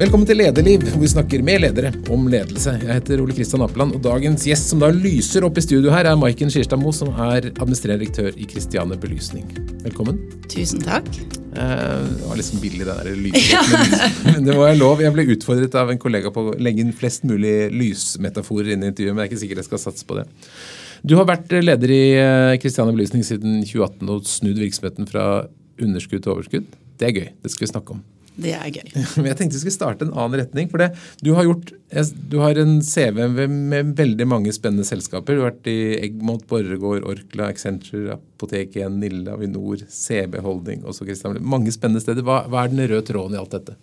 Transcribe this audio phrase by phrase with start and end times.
[0.00, 2.72] Velkommen til Lederliv, hvor vi snakker med ledere om ledelse.
[2.80, 6.06] Jeg heter Ole Kristian Apeland, og dagens gjest som da lyser opp i studio her,
[6.08, 9.44] er Maiken Skirstad Moe, som er administrerende direktør i Christiane Belysning.
[9.82, 10.22] Velkommen.
[10.48, 11.04] Tusen takk.
[11.52, 13.74] Eh, det var liksom billig, det der lyset.
[14.24, 15.02] Men, men det var lov.
[15.04, 18.88] Jeg ble utfordret av en kollega på å legge inn flest mulig lysmetaforer inn i
[18.94, 20.24] intervjuet, men jeg er ikke sikker jeg skal satse på det.
[21.04, 22.04] Du har vært leder i
[22.62, 25.26] Christiane Belysning siden 2018 og snudd virksomheten fra
[25.76, 26.72] underskudd til overskudd.
[26.96, 27.28] Det er gøy.
[27.44, 28.00] Det skal vi snakke om.
[28.40, 28.86] Det er gøy.
[29.28, 30.70] Jeg tenkte vi skulle starte en annen retning.
[30.70, 31.72] for det, du har, gjort,
[32.30, 35.36] du har en CV med veldig mange spennende selskaper.
[35.36, 41.08] Du har vært i Eggmont, Borregaard, Orkla, Accenture, Apotek 1, Nille, Avinor, CB Holding også
[41.08, 41.40] Christian.
[41.42, 42.24] Mange spennende steder.
[42.26, 43.76] Hva, hva er den røde tråden i alt dette?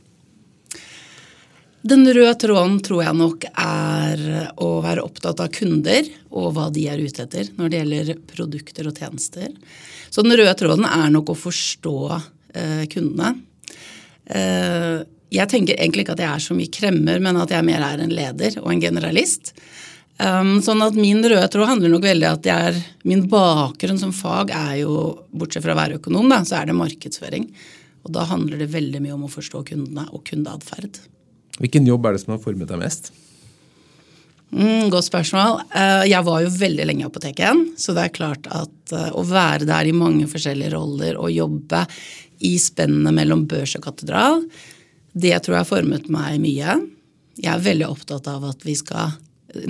[1.87, 4.23] Den røde tråden tror jeg nok er
[4.59, 8.89] å være opptatt av kunder og hva de er ute etter når det gjelder produkter
[8.89, 9.53] og tjenester.
[10.09, 13.35] Så den røde tråden er nok å forstå eh, kundene.
[14.27, 17.83] Eh, jeg tenker egentlig ikke at jeg er så mye kremmer, men at jeg mer
[17.83, 19.51] er en leder og en generalist.
[20.17, 24.15] Um, sånn at min røde tråd handler nok veldig at jeg er, min bakgrunn som
[24.15, 24.95] fag er jo,
[25.29, 27.45] bortsett fra å være økonom, da, så er det markedsføring.
[28.07, 30.97] Og da handler det veldig mye om å forstå kundene og kundeatferd.
[31.61, 33.11] Hvilken jobb er det som har formet deg mest?
[34.47, 35.59] Mm, godt spørsmål.
[35.73, 39.25] Uh, jeg var jo veldig lenge i apoteket, så det er klart at uh, å
[39.27, 41.83] være der i mange forskjellige roller og jobbe
[42.45, 44.43] i spennet mellom børs og katedral.
[45.17, 46.77] Det tror jeg har formet meg mye.
[47.37, 49.17] Jeg er veldig opptatt av at vi skal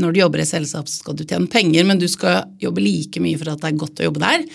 [0.01, 3.37] Når du jobber i selskap, skal du tjene penger, men du skal jobbe like mye
[3.37, 4.45] for at det er godt å jobbe der,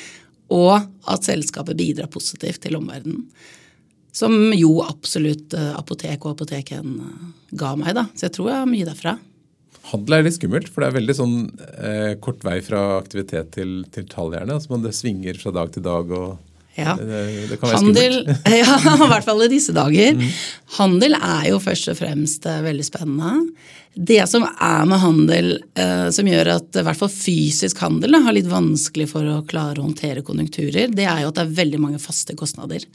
[0.53, 3.23] og at selskapet bidrar positivt til omverdenen.
[4.13, 8.09] Som jo absolutt eh, apotek og apoteken eh, ga meg, da.
[8.19, 9.15] Så jeg tror jeg har mye derfra.
[9.93, 11.37] Handel er litt skummelt, for det er veldig sånn
[11.79, 14.35] eh, kort vei fra aktivitet til, til tall.
[14.43, 16.13] Altså, det svinger fra dag til dag.
[16.13, 16.97] og ja.
[16.97, 18.19] Det, det, Handel,
[18.63, 20.17] ja, i hvert fall i disse dager.
[20.17, 20.29] Mm.
[20.79, 23.35] Handel er jo først og fremst eh, veldig spennende.
[23.93, 28.33] Det som er med handel eh, som gjør at i hvert fall fysisk handel har
[28.33, 31.83] litt vanskelig for å klare å håndtere konjunkturer, det er jo at det er veldig
[31.83, 32.87] mange faste kostnader.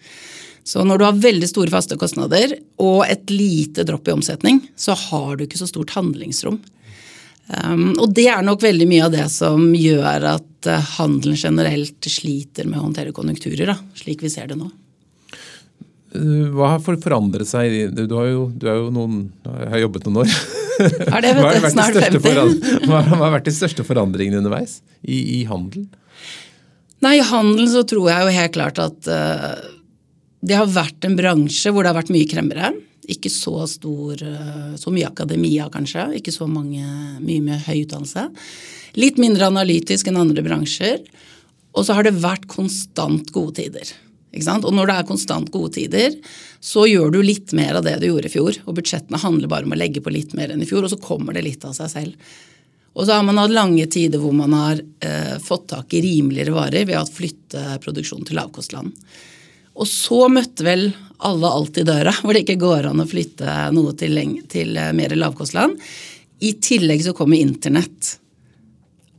[0.67, 4.97] Så når du har veldig store faste kostnader og et lite dropp i omsetning, så
[4.97, 6.57] har du ikke så stort handlingsrom.
[7.47, 12.09] Um, og det er nok veldig mye av det som gjør at uh, handelen generelt
[12.11, 14.67] sliter med å håndtere konjunkturer, da, slik vi ser det nå.
[16.17, 17.93] Hva har forandret seg?
[17.95, 20.35] Du har jo, du jo noen, har jobbet noen år.
[20.79, 22.87] Er det, vet du, snart 50.
[22.87, 25.87] Hva, har vært de største forandringene underveis i, i handelen?
[27.05, 29.59] Nei, I handelen så tror jeg jo helt klart at uh,
[30.47, 32.71] det har vært en bransje hvor det har vært mye kremmere.
[33.07, 36.09] Ikke så stor eh, Så mye akademia, kanskje.
[36.19, 36.83] Ikke så mange,
[37.23, 38.27] mye med høy utdannelse.
[38.99, 41.05] Litt mindre analytisk enn andre bransjer.
[41.77, 43.93] Og så har det vært konstant gode tider.
[44.37, 46.17] Og når det er konstant gode tider,
[46.61, 48.59] så gjør du litt mer av det du gjorde i fjor.
[48.65, 50.99] Og budsjettene handler bare om å legge på litt mer enn i fjor, og så
[51.01, 52.35] kommer det litt av seg selv.
[52.97, 56.55] Og så har man hatt lange tider hvor man har eh, fått tak i rimeligere
[56.55, 58.93] varer ved å flytte produksjonen til lavkostland.
[59.77, 63.57] Og så møtte vel alle alt i døra, hvor det ikke går an å flytte
[63.73, 65.77] noe til, til eh, mer lavkostland.
[66.39, 68.17] I tillegg så kommer internett.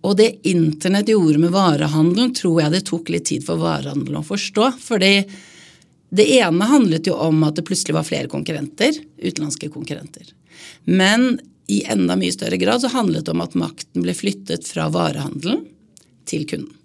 [0.06, 4.26] Og det internett gjorde med varehandelen, tror jeg det tok litt tid for varehandelen å
[4.26, 4.72] forstå.
[4.82, 5.12] fordi
[6.08, 10.30] det ene handlet jo om at det plutselig var flere konkurrenter, utenlandske konkurrenter.
[10.84, 11.34] Men
[11.68, 15.66] i enda mye større grad så handlet det om at makten ble flyttet fra varehandelen
[16.28, 16.77] til kunden.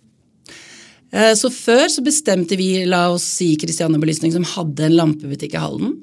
[1.14, 5.54] Eh, så før så bestemte vi, la oss si Christiane Belysning, som hadde en lampebutikk
[5.54, 5.94] i Halden.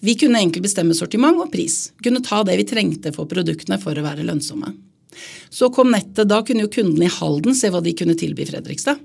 [0.00, 1.90] Vi kunne egentlig bestemme sortiment og pris.
[2.04, 4.72] Kunne ta det vi trengte for produktene for å være lønnsomme.
[5.50, 6.28] Så kom nettet.
[6.30, 9.00] Da kunne jo kundene i Halden se hva de kunne tilby Fredrikstad.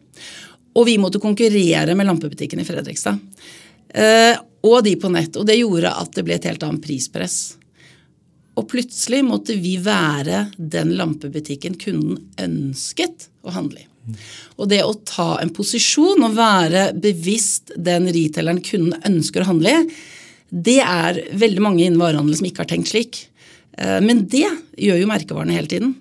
[0.76, 3.18] Og vi måtte konkurrere med lampebutikken i Fredrikstad.
[3.90, 5.36] Eh, og de på nett.
[5.40, 7.40] Og det gjorde at det ble et helt annet prispress.
[8.56, 13.90] Og plutselig måtte vi være den lampebutikken kunden ønsket å handle i.
[14.59, 19.73] Og det å ta en posisjon og være bevisst den retaileren kunden ønsker å handle
[19.73, 19.85] i,
[20.55, 23.25] det er veldig mange innen varehandel som ikke har tenkt slik.
[23.78, 24.47] Eh, men det
[24.78, 25.96] gjør jo merkevarene hele tiden.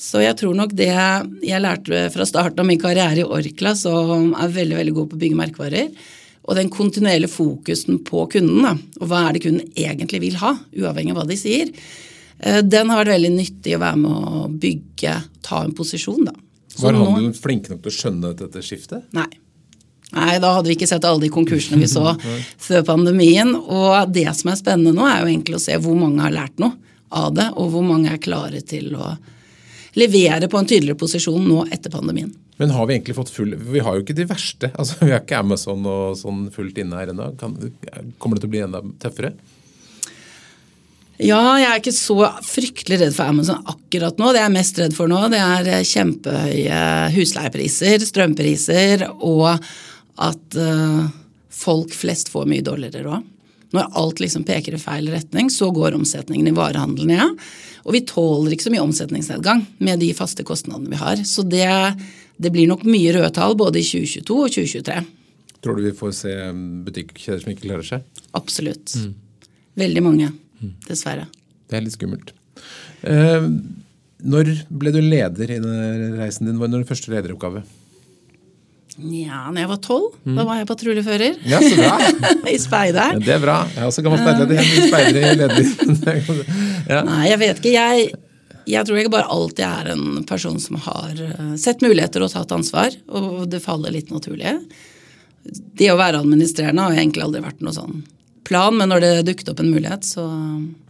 [0.00, 4.32] Så jeg tror nok det jeg lærte fra starten av min karriere i Orkla, som
[4.34, 6.08] er veldig veldig god på å bygge merkevarer,
[6.44, 11.14] og den kontinuerlige fokusen på kunden, og hva er det kunden egentlig vil ha, uavhengig
[11.14, 11.70] av hva de sier,
[12.40, 15.14] eh, den har vært veldig nyttig å være med å bygge,
[15.46, 16.26] ta en posisjon.
[16.26, 16.34] da.
[16.82, 19.04] Var handelen flinke nok til å skjønne dette skiftet?
[19.16, 19.28] Nei.
[20.14, 22.14] Nei, da hadde vi ikke sett alle de konkursene vi så
[22.66, 23.54] før pandemien.
[23.54, 26.60] Og det som er spennende nå, er jo egentlig å se hvor mange har lært
[26.62, 26.76] noe
[27.14, 29.14] av det, og hvor mange er klare til å
[29.98, 32.32] levere på en tydeligere posisjon nå etter pandemien.
[32.58, 34.70] Men har vi egentlig fått full Vi har jo ikke de verste.
[34.78, 37.32] altså Vi har ikke Amazon og sånn fullt inne her ennå.
[37.38, 39.34] Kommer det til å bli enda tøffere?
[41.22, 44.32] Ja, jeg er ikke så fryktelig redd for Amazon akkurat nå.
[44.34, 46.80] Det jeg er mest redd for nå, det er eh, kjempehøye
[47.14, 49.52] husleiepriser, strømpriser, og
[50.24, 51.06] at uh,
[51.54, 53.30] folk flest får mye dårligere råd.
[53.74, 57.22] Når alt liksom peker i feil retning, så går omsetningen i varehandelen ned.
[57.22, 57.80] Ja.
[57.84, 61.20] Og vi tåler ikke så mye omsetningsnedgang med de faste kostnadene vi har.
[61.28, 61.66] Så det,
[62.38, 65.02] det blir nok mye røde tall både i 2022 og 2023.
[65.64, 66.32] Tror du vi får se
[66.86, 68.24] butikkjeder som ikke klarer seg?
[68.38, 68.94] Absolutt.
[69.00, 69.12] Mm.
[69.84, 70.30] Veldig mange.
[70.88, 71.28] Dessverre.
[71.70, 72.34] Det er litt skummelt.
[73.04, 73.48] Eh,
[74.24, 75.60] når ble du leder i
[76.18, 76.58] reisen din?
[76.60, 77.64] Var var din første lederoppgave?
[78.94, 80.12] Ja, når jeg var tolv.
[80.22, 80.36] Mm.
[80.38, 81.40] Da var jeg patruljefører.
[81.50, 81.96] Ja, så bra.
[82.54, 83.18] I speideren.
[83.18, 83.56] Ja, det er bra.
[83.72, 84.60] Jeg er også gammel speiderleder.
[84.62, 86.44] Jeg speider i leder.
[86.94, 87.02] ja.
[87.08, 87.74] Nei, jeg vet ikke.
[87.74, 88.06] Jeg,
[88.70, 92.54] jeg tror jeg bare alltid er en person som har eh, sett muligheter og tatt
[92.54, 92.94] ansvar.
[93.10, 94.54] Og det faller litt naturlig.
[95.74, 98.04] Det å være administrerende har egentlig aldri vært noe sånn
[98.46, 100.24] plan, men når det dukket opp en mulighet, så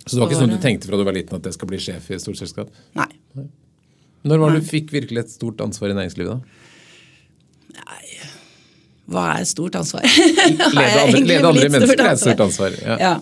[0.04, 1.80] Så det var ikke sånn du tenkte fra du var liten at jeg skal bli
[1.80, 2.72] sjef i et stort selskap?
[2.98, 3.08] Nei.
[4.24, 6.62] Når var det du fikk virkelig et stort ansvar i næringslivet, da?
[7.74, 8.04] Nei
[9.10, 10.04] Hva er et stort ansvar?
[10.04, 12.76] Lede andre, lede andre mennesker er et stort ansvar.
[12.80, 12.96] Ja.
[13.02, 13.14] ja.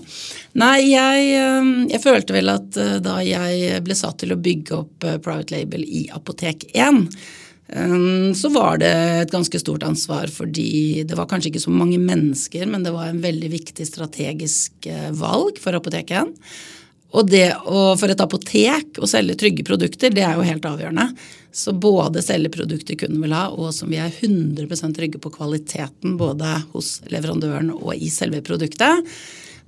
[0.62, 1.28] Nei, jeg,
[1.90, 5.56] jeg, følte vel at eh, da jeg ble satt til å bygge opp eh, Private
[5.56, 7.06] Label i Apotek 1 Ehm,
[8.36, 12.66] så var det et ganske stort ansvar fordi det var kanskje ikke så mange mennesker,
[12.68, 16.34] men det var en veldig viktig strategisk eh, valg for apoteket.
[17.12, 21.10] Og det å, for et apotek å selge trygge produkter, det er jo helt avgjørende.
[21.52, 26.16] Så både selge produkter kunden vil ha, og som vi er 100% trygge på kvaliteten
[26.20, 29.12] både hos leverandøren og i selve produktet.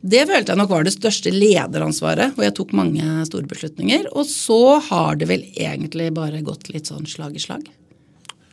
[0.04, 4.10] Det følte jeg nok var det største lederansvaret, hvor jeg tok mange store beslutninger.
[4.12, 7.68] Og så har det vel egentlig bare gått litt sånn slag i slag.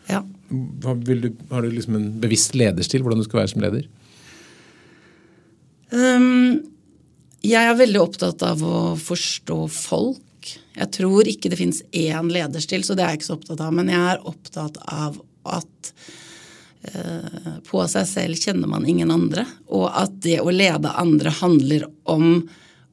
[0.09, 0.23] Ja.
[0.49, 0.87] Du,
[1.51, 3.87] har du liksom en bevisst lederstil, hvordan du skal være som leder?
[5.91, 6.61] Um,
[7.43, 10.53] jeg er veldig opptatt av å forstå folk.
[10.75, 13.75] Jeg tror ikke det fins én lederstil, så det er jeg ikke så opptatt av.
[13.75, 15.19] Men jeg er opptatt av
[15.51, 15.91] at
[16.95, 19.45] uh, på seg selv kjenner man ingen andre.
[19.71, 22.43] Og at det å lede andre handler om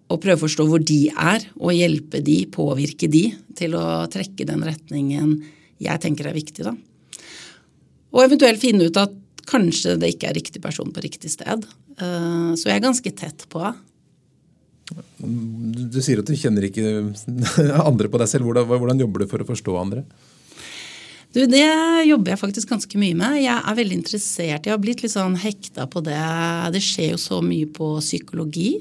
[0.08, 3.26] å prøve å forstå hvor de er, og hjelpe de, påvirke de
[3.58, 5.34] til å trekke den retningen
[5.78, 6.64] jeg tenker er viktig.
[6.66, 6.74] da.
[8.18, 9.14] Og eventuelt finne ut at
[9.48, 11.62] kanskje det ikke er riktig person på riktig sted.
[11.98, 13.62] Eh, så jeg er ganske tett på.
[15.18, 16.88] Du sier at du kjenner ikke
[17.90, 18.48] andre på deg selv.
[18.48, 20.02] Hvordan, hvordan jobber du for å forstå andre?
[21.36, 21.62] Du, Det
[22.08, 23.38] jobber jeg faktisk ganske mye med.
[23.44, 24.66] Jeg er veldig interessert.
[24.66, 26.18] Jeg har blitt litt sånn hekta på det.
[26.74, 28.72] Det skjer jo så mye på psykologi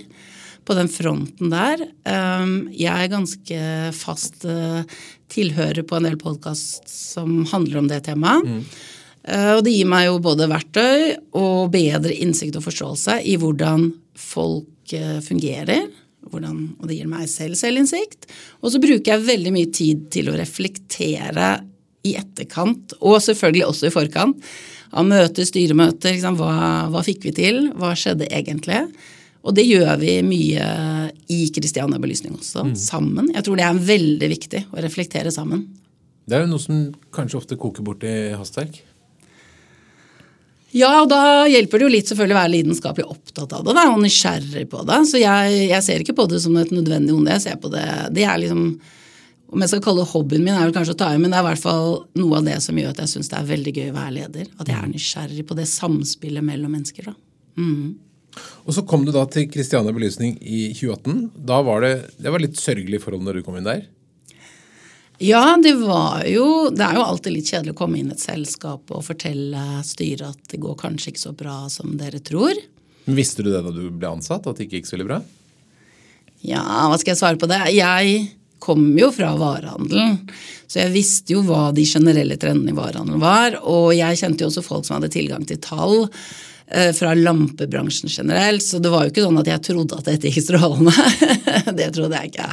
[0.67, 1.85] på den fronten der.
[2.07, 3.61] Eh, jeg er ganske
[3.95, 4.83] fast eh,
[5.31, 8.47] tilhører på en del podkast som handler om det temaet.
[8.47, 8.63] Mm.
[9.27, 13.89] Eh, og det gir meg jo både verktøy og bedre innsikt og forståelse i hvordan
[14.17, 15.89] folk eh, fungerer.
[16.27, 18.27] Hvordan, og det gir meg selv selvinnsikt.
[18.63, 21.53] Og så bruker jeg veldig mye tid til å reflektere
[22.07, 24.49] i etterkant, og selvfølgelig også i forkant,
[24.95, 26.15] av møter, styremøter.
[26.15, 27.61] Liksom, hva, hva, fikk vi til?
[27.79, 28.85] Hva skjedde egentlig?
[29.47, 30.67] Og det gjør vi mye
[31.31, 32.75] i Kristiania Belysning også, mm.
[32.79, 33.31] sammen.
[33.35, 35.65] Jeg tror det er veldig viktig å reflektere sammen.
[36.27, 36.85] Det er jo noe som
[37.15, 38.81] kanskje ofte koker bort i hastverk?
[40.77, 43.87] Ja, og da hjelper det jo litt selvfølgelig å være lidenskapelig opptatt av det da,
[43.93, 44.99] og nysgjerrig på det.
[45.09, 47.33] Så jeg, jeg, ser ikke på det som et nødvendig onde.
[47.37, 48.63] Jeg ser på det Det er liksom
[49.47, 51.39] Om jeg skal kalle det hobbyen min, er vel kanskje å ta i, men det
[51.39, 53.73] er i hvert fall noe av det som gjør at jeg syns det er veldig
[53.77, 54.49] gøy å være leder.
[54.59, 57.07] At jeg er nysgjerrig på det samspillet mellom mennesker.
[57.07, 57.15] da.
[57.63, 57.95] Mm.
[58.67, 61.29] Og Så kom du da til Christiania Belysning i 2018.
[61.47, 63.87] Da var det, det var litt sørgelig forhold når du kom inn der?
[65.17, 68.21] Ja, det var jo Det er jo alltid litt kjedelig å komme inn i et
[68.21, 72.53] selskap og fortelle styret at det går kanskje ikke så bra som dere tror.
[73.07, 75.21] Men Visste du det da du ble ansatt, at det ikke gikk så veldig bra?
[76.45, 77.61] Ja, hva skal jeg svare på det?
[77.73, 78.27] Jeg
[78.61, 80.19] kom jo fra varehandelen,
[80.67, 83.57] så jeg visste jo hva de generelle trendene i varehandelen var.
[83.69, 88.65] Og jeg kjente jo også folk som hadde tilgang til tall eh, fra lampebransjen generelt,
[88.65, 90.93] så det var jo ikke sånn at jeg trodde at dette gikk strålende.
[91.79, 92.51] det trodde jeg ikke.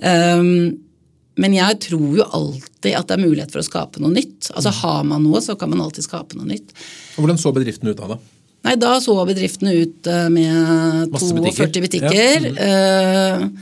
[0.00, 0.89] Um,
[1.38, 4.50] men jeg tror jo alltid at det er mulighet for å skape noe nytt.
[4.50, 6.74] Altså Har man noe, så kan man alltid skape noe nytt.
[7.14, 8.14] Og Hvordan så bedriften ut da?
[8.14, 8.18] da?
[8.66, 12.48] Nei, Da så bedriftene ut eh, med 42 butikker.
[12.54, 13.36] Ja.
[13.40, 13.52] Mm.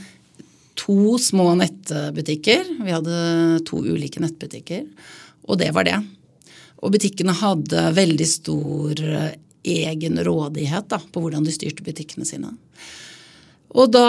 [0.79, 2.65] to små nettbutikker.
[2.85, 3.19] Vi hadde
[3.67, 4.87] to ulike nettbutikker.
[5.47, 5.99] Og det var det.
[6.79, 9.35] Og butikkene hadde veldig stor eh,
[9.67, 12.53] egen rådighet da, på hvordan de styrte butikkene sine.
[13.77, 14.05] Og da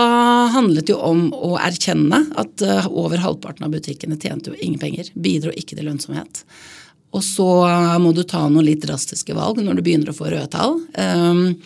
[0.54, 4.80] handlet det jo om å erkjenne at eh, over halvparten av butikkene tjente jo ingen
[4.80, 5.10] penger.
[5.14, 6.44] Bidro ikke til lønnsomhet.
[7.10, 7.48] Og så
[7.98, 10.78] må du ta noen litt drastiske valg når du begynner å få røde tall.
[10.94, 11.56] Um,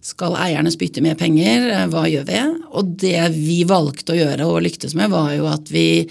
[0.00, 1.68] Skal eierne spytte mer penger?
[1.74, 2.40] Eh, hva gjør vi?
[2.80, 6.08] Og det vi valgte å gjøre og lyktes med, var jo at vi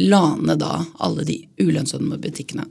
[0.00, 2.64] la ned da alle de ulønnsomme butikkene.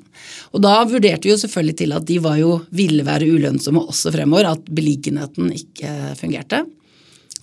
[0.55, 4.13] Og da vurderte vi jo selvfølgelig til at de var jo, ville være ulønnsomme også
[4.15, 6.63] fremover, at beliggenheten ikke fungerte.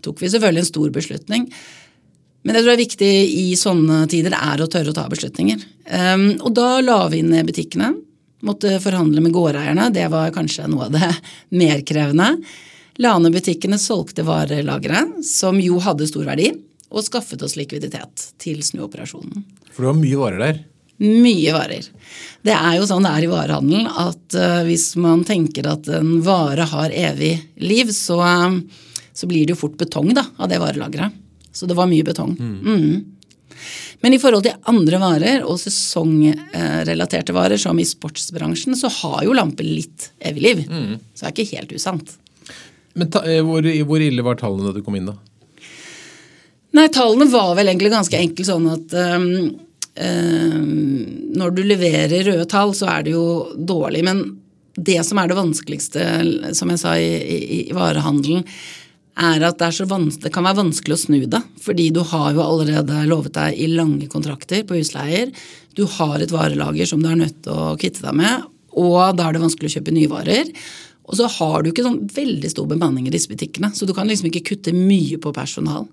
[0.04, 1.48] Tok vi selvfølgelig en stor beslutning.
[2.46, 5.64] Men det jeg tror er viktig i sånne tider, er å tørre å ta beslutninger.
[5.90, 7.90] Um, og da la vi ned butikkene.
[8.46, 9.88] Måtte forhandle med gårdeierne.
[9.90, 11.10] Det var kanskje noe av det
[11.60, 12.36] mer krevende.
[13.02, 16.52] La ned butikkene, solgte varelageret, som jo hadde stor verdi,
[16.86, 19.42] og skaffet oss likviditet til snuoperasjonen.
[19.72, 20.64] For det var mye varer der?
[21.02, 21.90] Mye varer.
[22.46, 26.20] Det er jo sånn det er i varehandelen at uh, hvis man tenker at en
[26.24, 28.22] vare har evig liv, så,
[29.16, 31.22] så blir det jo fort betong da, av det varelageret.
[31.56, 32.34] Så det var mye betong.
[32.36, 32.56] Mm.
[32.60, 33.16] Mm.
[34.04, 39.36] Men i forhold til andre varer og sesongrelaterte varer, som i sportsbransjen, så har jo
[39.36, 40.62] lamper litt evig liv.
[40.68, 40.98] Mm.
[41.14, 42.12] Så det er ikke helt usant.
[42.96, 45.16] Men ta, eh, hvor, hvor, ille var tallene da du kom inn, da?
[46.76, 49.28] Nei, tallene var vel egentlig ganske enkle sånn at um,
[49.96, 50.64] um,
[51.40, 54.04] når du leverer røde tall, så er det jo dårlig.
[54.04, 54.26] Men
[54.76, 56.02] det som er det vanskeligste,
[56.56, 58.44] som jeg sa i, i, i varehandelen,
[59.16, 59.70] er at det,
[60.22, 61.40] det, kan være vanskelig å snu det.
[61.64, 65.32] Fordi du har jo allerede lovet deg i lange kontrakter på husleier.
[65.76, 68.44] Du har et varelager som du er nødt til å kvitte deg med,
[68.76, 70.52] og da er det vanskelig å kjøpe nye varer.
[71.06, 74.08] Og så har du ikke sånn veldig stor bemanning i disse butikkene, så du kan
[74.10, 75.86] liksom ikke kutte mye på personal.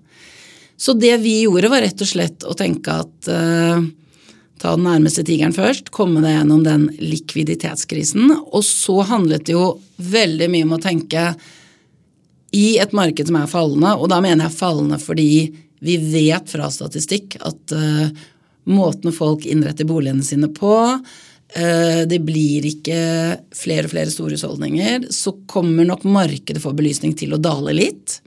[0.76, 3.84] Så det vi gjorde, var rett og slett å tenke at eh,
[4.58, 8.32] ta den nærmeste tigeren først, komme deg gjennom den likviditetskrisen.
[8.50, 11.28] Og så handlet det jo veldig mye om å tenke
[12.54, 15.30] i et marked som er fallende, og da mener jeg fallende fordi
[15.84, 18.06] vi vet fra statistikk at uh,
[18.70, 23.00] måten folk innretter boligene sine på uh, Det blir ikke
[23.58, 25.10] flere og flere store husholdninger.
[25.12, 28.20] Så kommer nok markedet for belysning til å dale litt.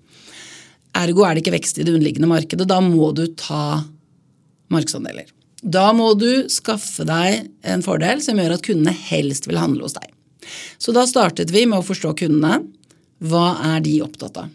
[0.98, 2.69] Ergo er det ikke vekst i det underliggende markedet.
[2.69, 3.81] Da må du ta
[4.74, 5.31] markedsandeler.
[5.62, 9.98] Da må du skaffe deg en fordel som gjør at kundene helst vil handle hos
[9.98, 10.12] deg.
[10.77, 12.62] Så da startet vi med å forstå kundene.
[13.24, 14.50] Hva er de opptatt av?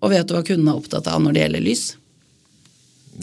[0.00, 1.84] Og vet du hva kundene er opptatt av når det gjelder lys?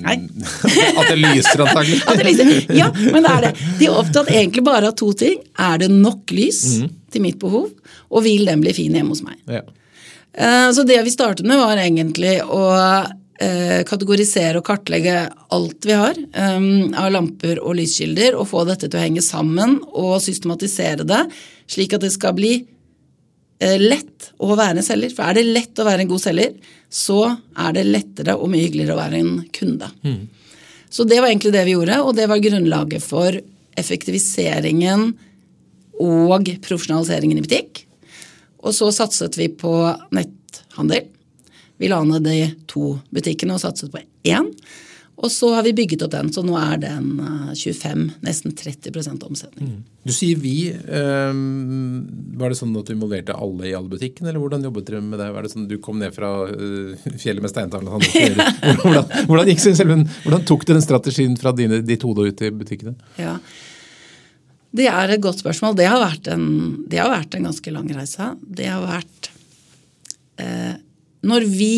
[0.04, 0.18] Nei.
[1.00, 2.02] At det lyser, antagelig.
[2.06, 2.52] At det lyser.
[2.78, 3.54] Ja, men det er det.
[3.80, 5.40] De er opptatt egentlig bare av to ting.
[5.58, 6.92] Er det nok lys mm.
[7.14, 7.72] til mitt behov,
[8.12, 9.40] og vil den bli fin hjemme hos meg?
[9.50, 9.64] Ja.
[10.38, 12.64] Eh, så det vi startet med, var egentlig å
[13.42, 15.24] eh, kategorisere og kartlegge
[15.56, 19.80] alt vi har eh, av lamper og lyskilder, og få dette til å henge sammen
[19.90, 21.24] og systematisere det,
[21.72, 22.60] slik at det skal bli
[23.60, 25.14] lett å være en selger.
[25.16, 26.58] For er det lett å være en god selger,
[26.90, 27.22] så
[27.58, 29.90] er det lettere og mye hyggeligere å være en kunde.
[30.06, 30.28] Mm.
[30.90, 33.40] Så det var egentlig det vi gjorde, og det var grunnlaget for
[33.78, 35.10] effektiviseringen
[36.02, 37.84] og profesjonaliseringen i butikk.
[38.64, 39.74] Og så satset vi på
[40.16, 41.10] netthandel.
[41.78, 44.50] Vi la ned de to butikkene og satset på én.
[45.18, 47.08] Og så har vi bygget opp den, så nå er den
[47.58, 49.72] 25, eh, nesten 30 omsetning.
[49.72, 49.80] Mm.
[50.06, 50.70] Du sier vi.
[50.70, 52.04] Um,
[52.38, 55.18] var det sånn at du involverte alle i alle butikkene, eller hvordan jobbet dere med
[55.18, 55.32] det?
[55.34, 57.90] Var det sånn Du kom ned fra uh, fjellet med steintavlen?
[58.84, 62.54] hvordan, hvordan, gikk selv, hvordan tok du den strategien fra dine, ditt hode ut i
[62.54, 62.94] butikkene?
[63.18, 63.40] Ja,
[64.78, 65.80] Det er et godt spørsmål.
[65.82, 66.46] Det har vært en,
[66.94, 68.36] har vært en ganske lang reise.
[68.46, 69.32] Det har vært
[70.46, 70.76] uh,
[71.26, 71.78] Når vi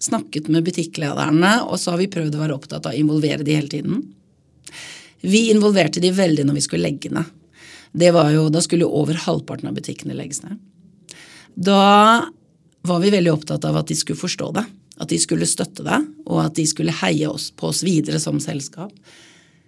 [0.00, 3.56] snakket med butikklederne, og så har vi prøvd å være opptatt av å involvere de
[3.58, 4.02] hele tiden.
[5.20, 7.28] Vi involverte de veldig når vi skulle legge ned.
[7.92, 10.58] Det var jo, Da skulle jo over halvparten av butikkene legges ned.
[11.54, 12.24] Da
[12.86, 14.64] var vi veldig opptatt av at de skulle forstå det.
[15.00, 18.40] At de skulle støtte det, og at de skulle heie oss på oss videre som
[18.40, 18.92] selskap.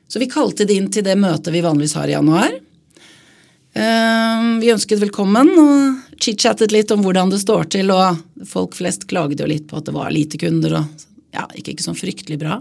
[0.09, 2.53] Så vi kalte de inn til det møtet vi vanligvis har i januar.
[3.73, 9.09] Ehm, vi ønsket velkommen og chit-chattet litt om hvordan det står til, og folk flest
[9.11, 12.39] klaget jo litt på at det var lite kunder og ja, ikke, ikke sånn fryktelig
[12.43, 12.61] bra.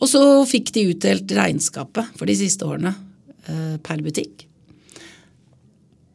[0.00, 4.46] Og så fikk de utdelt regnskapet for de siste årene eh, per butikk.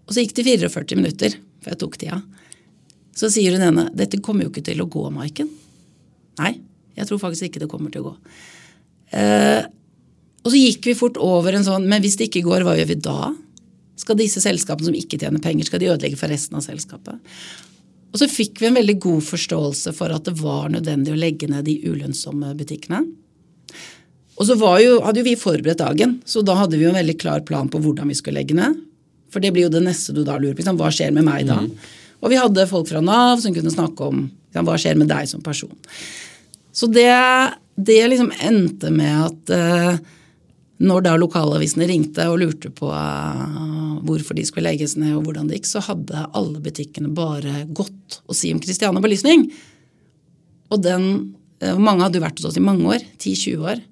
[0.06, 2.20] Og så gikk det 44 minutter før jeg tok tida.
[3.16, 5.50] Så sier hun ene dette kommer jo ikke til å gå, Maiken.
[6.42, 6.58] Nei,
[6.98, 8.16] jeg tror faktisk ikke det kommer til å gå.
[9.16, 9.64] Eh,
[10.46, 12.90] og så gikk vi fort over en sånn Men hvis det ikke går, hva gjør
[12.90, 13.30] vi da?
[14.00, 17.20] Skal disse selskapene som ikke tjener penger, skal de ødelegge for resten av selskapet?
[18.16, 21.50] Og så fikk vi en veldig god forståelse for at det var nødvendig å legge
[21.52, 23.02] ned de ulønnsomme butikkene.
[24.36, 27.18] Og så jo, hadde jo vi forberedt dagen, så da hadde vi jo en veldig
[27.20, 28.78] klar plan på hvordan vi skulle legge ned.
[29.32, 30.64] For det blir jo det neste du da lurer på.
[30.80, 31.62] Hva skjer med meg da?
[31.64, 31.72] Mm.
[32.24, 35.44] Og vi hadde folk fra Nav som kunne snakke om hva skjer med deg som
[35.44, 35.76] person.
[36.76, 37.12] Så det,
[37.76, 40.00] det liksom endte med at uh,
[40.84, 45.48] når da lokalavisene ringte og lurte på uh, hvorfor de skulle legges ned og hvordan
[45.48, 49.48] det gikk, så hadde alle butikkene bare godt å si om Christiane Belysning.
[50.74, 51.08] Og den,
[51.64, 53.86] uh, mange hadde jo vært hos oss i mange år, 10-20 år.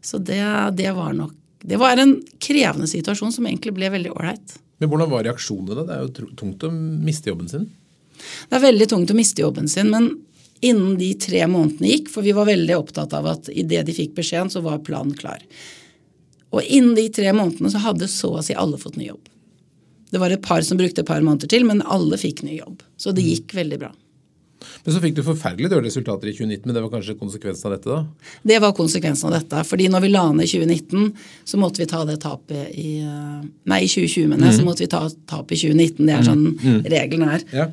[0.00, 0.40] Så det,
[0.78, 4.56] det, var nok Det var en krevende situasjon som egentlig ble veldig ålreit.
[4.80, 5.84] Men hvordan var reaksjonene?
[5.84, 7.68] Det er jo tungt å miste jobben sin?
[8.48, 10.08] Det er veldig tungt å miste jobben sin, men
[10.64, 14.16] innen de tre månedene gikk, for vi var veldig opptatt av at idet de fikk
[14.16, 15.44] beskjeden, så var planen klar.
[16.50, 19.28] Og innen de tre månedene så hadde så å si alle fått ny jobb.
[20.10, 22.82] Det var et par som brukte et par måneder til, men alle fikk ny jobb.
[22.98, 23.92] Så det gikk veldig bra.
[24.84, 27.76] Men så fikk du forferdelig dårlige resultater i 2019, men det var kanskje konsekvensen av
[27.76, 27.94] dette?
[27.94, 28.30] da?
[28.52, 29.62] Det var konsekvensen av dette.
[29.64, 31.12] fordi når vi la ned i 2019,
[31.44, 34.52] så måtte vi ta det tapet i Nei, i 2020, men mm.
[34.56, 36.06] så måtte vi ta tapet i 2019.
[36.06, 36.58] Det er sånn mm.
[36.64, 36.82] mm.
[36.96, 37.46] reglene er.
[37.54, 37.68] Ja.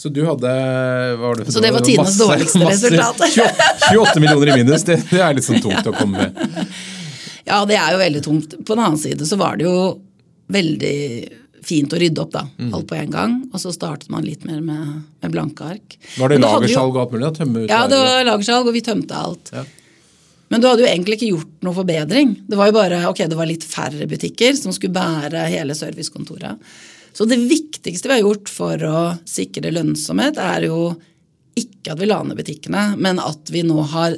[0.00, 3.20] Så du hadde hva var det for Så det var tidenes dårligste resultat?
[3.92, 6.40] 28 millioner i minus, det, det er litt sånn tungt å komme med.
[7.46, 8.56] Ja, det er jo veldig tungt.
[8.66, 9.76] På den annen side så var det jo
[10.50, 10.96] veldig
[11.64, 12.46] fint å rydde opp, da.
[12.58, 12.70] Mm.
[12.76, 13.34] Alt på en gang.
[13.52, 15.98] Og så startet man litt mer med, med blanke ark.
[16.18, 17.32] Var det lagersalg og alt mulig?
[17.36, 19.52] Tømme ut ja, det var lagersalg, og vi tømte alt.
[19.54, 19.66] Ja.
[20.50, 22.32] Men du hadde jo egentlig ikke gjort noe forbedring.
[22.50, 26.72] Det var jo bare, ok, det var litt færre butikker som skulle bære hele servicekontoret.
[27.14, 30.90] Så det viktigste vi har gjort for å sikre lønnsomhet, er jo
[31.58, 34.16] ikke at vi la ned butikkene, men at vi nå har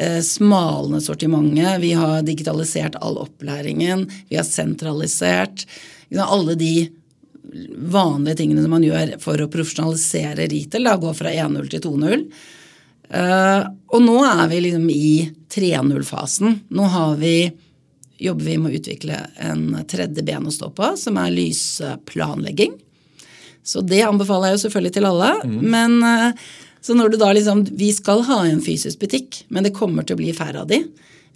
[0.00, 5.66] Eh, smalnet sortimentet, vi har digitalisert all opplæringen, vi har sentralisert
[6.16, 6.88] alle de
[7.76, 12.24] vanlige tingene som man gjør for å profesjonalisere retail, da, gå fra 1-0 til 2.0.
[13.10, 15.12] Uh, eh, og nå er vi liksom i
[15.52, 16.56] 3-0-fasen.
[16.78, 16.88] Nå
[17.20, 17.34] vi,
[18.24, 22.72] jobber vi med å utvikle en tredje ben å stå på, som er lysplanlegging.
[23.66, 25.30] Så det anbefaler jeg jo selvfølgelig til alle.
[25.44, 25.60] Mm.
[25.76, 29.74] Men uh, så når du da liksom Vi skal ha en fysisk butikk, men det
[29.76, 30.82] kommer til å bli færre av de.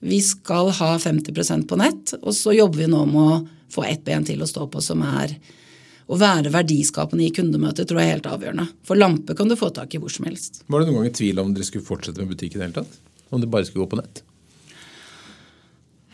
[0.05, 4.05] Vi skal ha 50% på nett, og så jobber vi nå med å få ett
[4.05, 5.37] ben til å stå på, som er
[6.05, 8.67] å være verdiskapende i kundemøtet tror jeg er helt avgjørende.
[8.85, 10.63] For lampe kan du få tak i hvor som helst.
[10.69, 12.79] Var det noen gang i tvil om dere skulle fortsette med butikk i det hele
[12.83, 13.01] tatt?
[13.33, 14.21] Om det bare skulle gå på nett?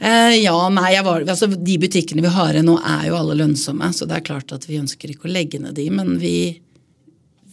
[0.01, 3.91] Eh, ja, nei, var, altså, De butikkene vi har nå, er jo alle lønnsomme.
[3.93, 6.61] Så det er klart at vi ønsker ikke å legge ned de, men vi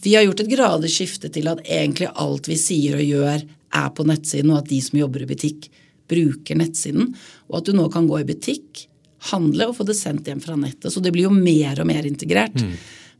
[0.02, 3.44] vi har gjort et gradvis skifte til at egentlig alt vi sier og gjør,
[3.78, 5.66] er på nettsiden, og at de som jobber i butikk,
[6.08, 7.10] bruker nettsiden.
[7.50, 8.86] Og at du nå kan gå i butikk,
[9.32, 10.92] handle og få det sendt hjem fra nettet.
[10.94, 12.56] Så det blir jo mer og mer integrert.
[12.62, 12.76] Mm.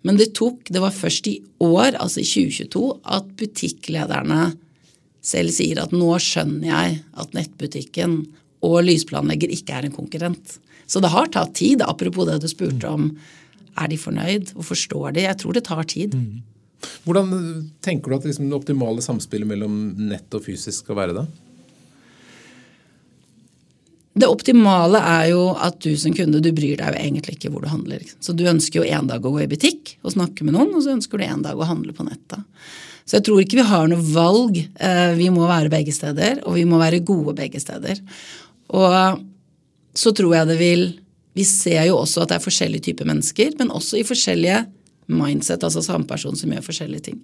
[0.07, 4.43] Men det tok Det var først i år, altså i 2022, at butikklederne
[5.21, 8.21] selv sier at nå skjønner jeg at nettbutikken
[8.65, 10.59] og lysplanlegger ikke er en konkurrent.
[10.89, 11.83] Så det har tatt tid.
[11.85, 13.11] Apropos det du spurte om.
[13.79, 15.27] Er de fornøyd og forstår de?
[15.27, 16.15] Jeg tror det tar tid.
[16.15, 16.47] Mm.
[17.05, 17.31] Hvordan
[17.85, 21.27] tenker du at liksom det optimale samspillet mellom nett og fysisk skal være da?
[24.19, 27.63] Det optimale er jo at du som kunde du bryr deg jo egentlig ikke hvor
[27.63, 28.03] du handler.
[28.25, 30.83] Så du ønsker jo en dag å gå i butikk og snakke med noen, og
[30.85, 32.43] så ønsker du en dag å handle på nettet.
[33.09, 34.59] Så jeg tror ikke vi har noe valg.
[34.59, 38.01] Eh, vi må være begge steder, og vi må være gode begge steder.
[38.77, 39.23] Og
[39.97, 40.89] så tror jeg det vil
[41.39, 44.65] Vi ser jo også at det er forskjellige typer mennesker, men også i forskjellige
[45.09, 47.23] mindset, altså samme person som gjør forskjellige ting.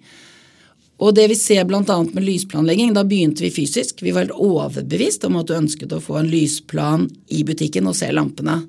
[1.03, 1.83] Og det vi ser bl.a.
[1.83, 3.99] med lysplanlegging, da begynte vi fysisk.
[4.03, 7.97] Vi var helt overbevist om at du ønsket å få en lysplan i butikken og
[7.99, 8.61] se lampene.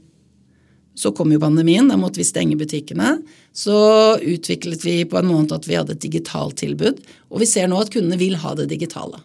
[0.97, 3.19] Så kom jo pandemien, da måtte vi stenge butikkene.
[3.55, 3.77] Så
[4.19, 7.79] utviklet vi på en måned at vi hadde et digitalt tilbud, og vi ser nå
[7.79, 9.21] at kundene vil ha det digitale.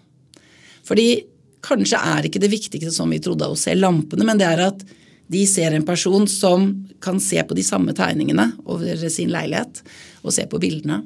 [0.85, 1.23] Fordi
[1.65, 4.83] kanskje er ikke det viktigste som vi trodde å se lampene, men det er at
[5.31, 6.67] de ser en person som
[7.03, 9.81] kan se på de samme tegningene over sin leilighet
[10.25, 11.01] og se på bildene.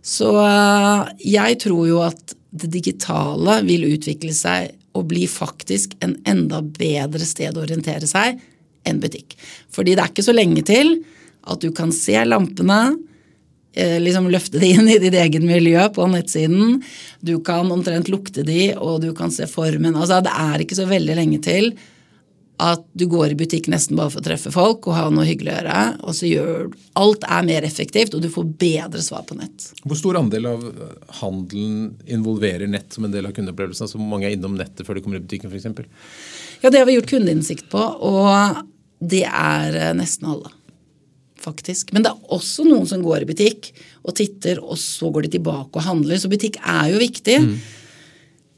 [0.00, 6.16] Så eh, jeg tror jo at det digitale vil utvikle seg og bli faktisk en
[6.28, 8.40] enda bedre sted å orientere seg
[8.88, 9.36] enn butikk.
[9.70, 10.96] Fordi det er ikke så lenge til
[11.50, 12.96] at du kan se lampene,
[13.76, 16.80] eh, liksom løfte de inn i ditt eget miljø på nettsiden.
[17.20, 19.94] Du kan omtrent lukte de, og du kan se formen.
[19.94, 21.74] Altså, det er ikke så veldig lenge til
[22.60, 25.52] at du går i butikk nesten bare for å treffe folk og ha noe hyggelig
[25.52, 25.78] å gjøre.
[26.04, 26.66] Og så gjør
[27.00, 29.70] alt er mer effektivt, og du får bedre svar på nett.
[29.84, 30.66] Hvor stor andel av
[31.22, 33.86] handelen involverer nett som en del av kundeopplevelsen?
[33.86, 35.88] Altså hvor mange er innom nettet før de kommer i butikken f.eks.?
[36.60, 38.64] Ja, det har vi gjort kundeinnsikt på, og
[39.00, 40.52] det er eh, nesten alle.
[41.40, 41.94] Faktisk.
[41.96, 43.70] Men det er også noen som går i butikk
[44.04, 46.20] og titter, og så går de tilbake og handler.
[46.20, 47.38] Så butikk er jo viktig.
[47.46, 47.54] Mm.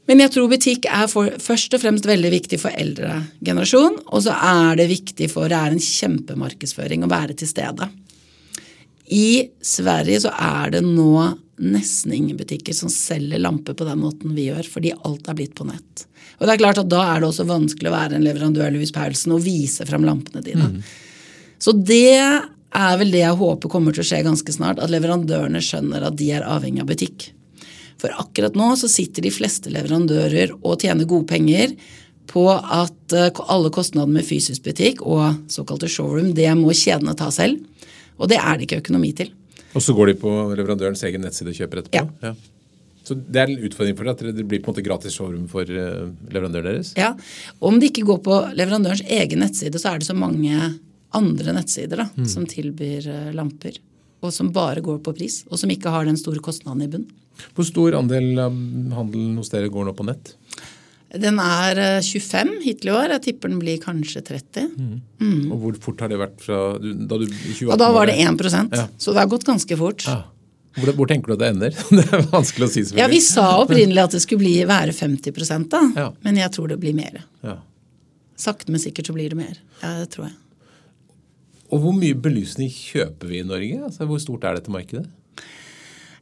[0.09, 4.01] Men jeg tror butikk er for, først og fremst veldig viktig for eldre generasjon.
[4.11, 7.87] Og så er det viktig for det er en kjempemarkedsføring å være til stede.
[9.13, 11.13] I Sverige så er det nå
[11.63, 15.53] nesten ingen butikker som selger lamper på den måten vi gjør, fordi alt er blitt
[15.55, 16.07] på nett.
[16.39, 18.91] Og det er klart at Da er det også vanskelig å være en leverandør Louis
[18.91, 20.71] Paulsen og vise frem lampene dine.
[20.73, 20.81] Mm.
[21.61, 22.17] Så det
[22.73, 26.17] er vel det jeg håper kommer til å skje ganske snart, at leverandørene skjønner at
[26.19, 27.29] de er avhengig av butikk.
[28.01, 31.75] For akkurat nå så sitter de fleste leverandører og tjener gode penger
[32.29, 37.29] på at eh, alle kostnader med fysisk butikk og såkalte showroom, det må kjedene ta
[37.33, 37.61] selv.
[38.21, 39.33] Og det er det ikke økonomi til.
[39.73, 42.03] Og så går de på leverandørens egen nettside og kjøper etterpå?
[42.21, 42.33] Ja.
[42.33, 42.35] ja.
[43.03, 45.47] Så det er en utfordring for dere at det blir på en måte gratis showroom
[45.51, 46.93] for uh, leverandøren deres?
[46.95, 47.11] Ja.
[47.59, 50.69] Om de ikke går på leverandørens egen nettside, så er det så mange
[51.13, 52.29] andre nettsider da, mm.
[52.31, 53.81] som tilbyr uh, lamper.
[54.23, 57.09] Og som bare går på pris, og som ikke har den store kostnaden i bunn.
[57.53, 58.55] Hvor stor andel av
[58.97, 60.35] handelen hos dere går nå på nett?
[61.13, 63.11] Den er 25 eh, hittil i år.
[63.15, 64.69] Jeg tipper den blir kanskje 30.
[64.73, 64.93] Mm.
[65.21, 65.41] Mm.
[65.53, 67.67] Og Hvor fort har det vært fra da du 2018?
[67.69, 68.39] Og da var det 1
[68.73, 68.87] ja.
[68.97, 70.07] Så det har gått ganske fort.
[70.09, 70.23] Ja.
[70.73, 71.75] Hvor, hvor, tenker du at det ender?
[71.99, 72.85] det er vanskelig å si.
[72.97, 75.83] Ja, Vi sa opprinnelig at det skulle bli, være 50 da.
[75.93, 76.07] Ja.
[76.25, 77.21] Men jeg tror det blir mer.
[77.45, 77.59] Ja.
[78.39, 79.59] Sakte, men sikkert så blir det mer.
[79.83, 80.39] Ja, det tror jeg.
[81.73, 83.83] Og hvor mye belysning kjøper vi i Norge?
[83.85, 85.05] Altså, hvor stort er dette markedet?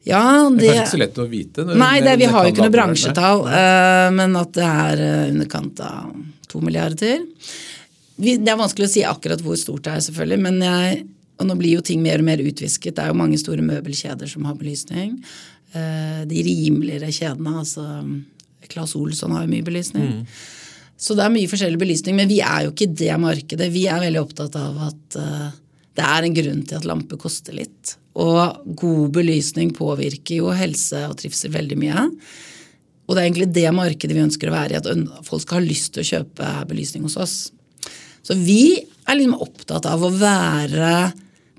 [0.04, 1.66] Ja, det, det er ikke så lett å vite?
[1.78, 3.44] Nei, det, vi har jo ikke noe bransjetall.
[3.46, 6.16] Uh, men at det er uh, underkant av
[6.50, 7.22] to milliarder.
[8.22, 10.40] Vi, det er vanskelig å si akkurat hvor stort det er, selvfølgelig.
[10.48, 11.04] men jeg,
[11.42, 12.96] og Nå blir jo ting mer og mer utvisket.
[12.98, 15.20] Det er jo mange store møbelkjeder som har belysning.
[15.76, 17.86] Uh, de rimeligere kjedene, altså
[18.72, 20.12] Claes Olsson har jo mye belysning.
[20.18, 20.44] Mm.
[21.02, 23.70] Så det er mye forskjellig belysning, men vi er jo ikke det markedet.
[23.74, 25.18] Vi er veldig opptatt av at
[25.98, 27.96] det er en grunn til at lamper koster litt.
[28.19, 32.06] Og god belysning påvirker jo helse og trivsel veldig mye.
[33.08, 35.65] Og det er egentlig det markedet vi ønsker å være i, at folk skal ha
[35.65, 37.36] lyst til å kjøpe belysning hos oss.
[38.21, 41.12] Så vi er liksom opptatt av å være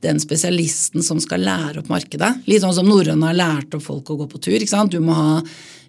[0.03, 2.31] den spesialisten som skal lære opp markedet.
[2.51, 4.57] Litt sånn som norrøne har lært opp folk å gå på tur.
[4.59, 4.95] ikke sant?
[4.95, 5.43] Du må ha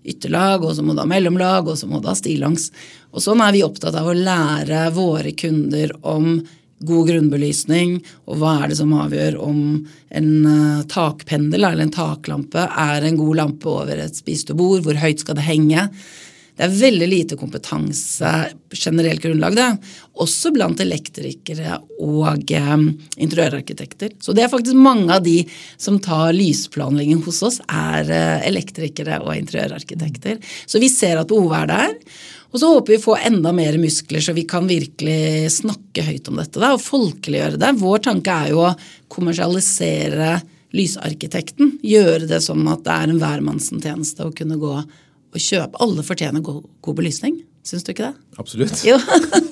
[0.04, 2.69] ytterlag, og så må du ha mellomlag, og så må du ha stillongs.
[3.13, 6.36] Og sånn er vi opptatt av å lære våre kunder om
[6.83, 7.95] god grunnbelysning,
[8.27, 9.62] og hva er det som avgjør om
[10.13, 15.23] en uh, takpendel eller en taklampe er en god lampe over et spisestue hvor høyt
[15.23, 15.88] skal det henge?
[16.53, 18.31] Det er veldig lite kompetanse,
[18.77, 19.69] generelt grunnlag, det.
[20.21, 22.83] Også blant elektrikere og um,
[23.17, 24.13] interiørarkitekter.
[24.21, 25.39] Så det er faktisk mange av de
[25.81, 30.38] som tar lysplanlegging hos oss, er uh, elektrikere og interiørarkitekter.
[30.69, 31.97] Så vi ser at behovet er der.
[32.54, 36.28] Og så håper vi å få enda mer muskler, så vi kan virkelig snakke høyt
[36.30, 37.72] om dette da, og folkeliggjøre det.
[37.82, 38.76] Vår tanke er jo å
[39.13, 40.36] kommersialisere
[40.78, 41.80] lysarkitekten.
[41.86, 45.82] Gjøre det sånn at det er en hvermannsentjeneste å kunne gå og kjøpe.
[45.82, 47.42] Alle fortjener god, god belysning.
[47.66, 48.38] Syns du ikke det?
[48.42, 48.82] Absolutt.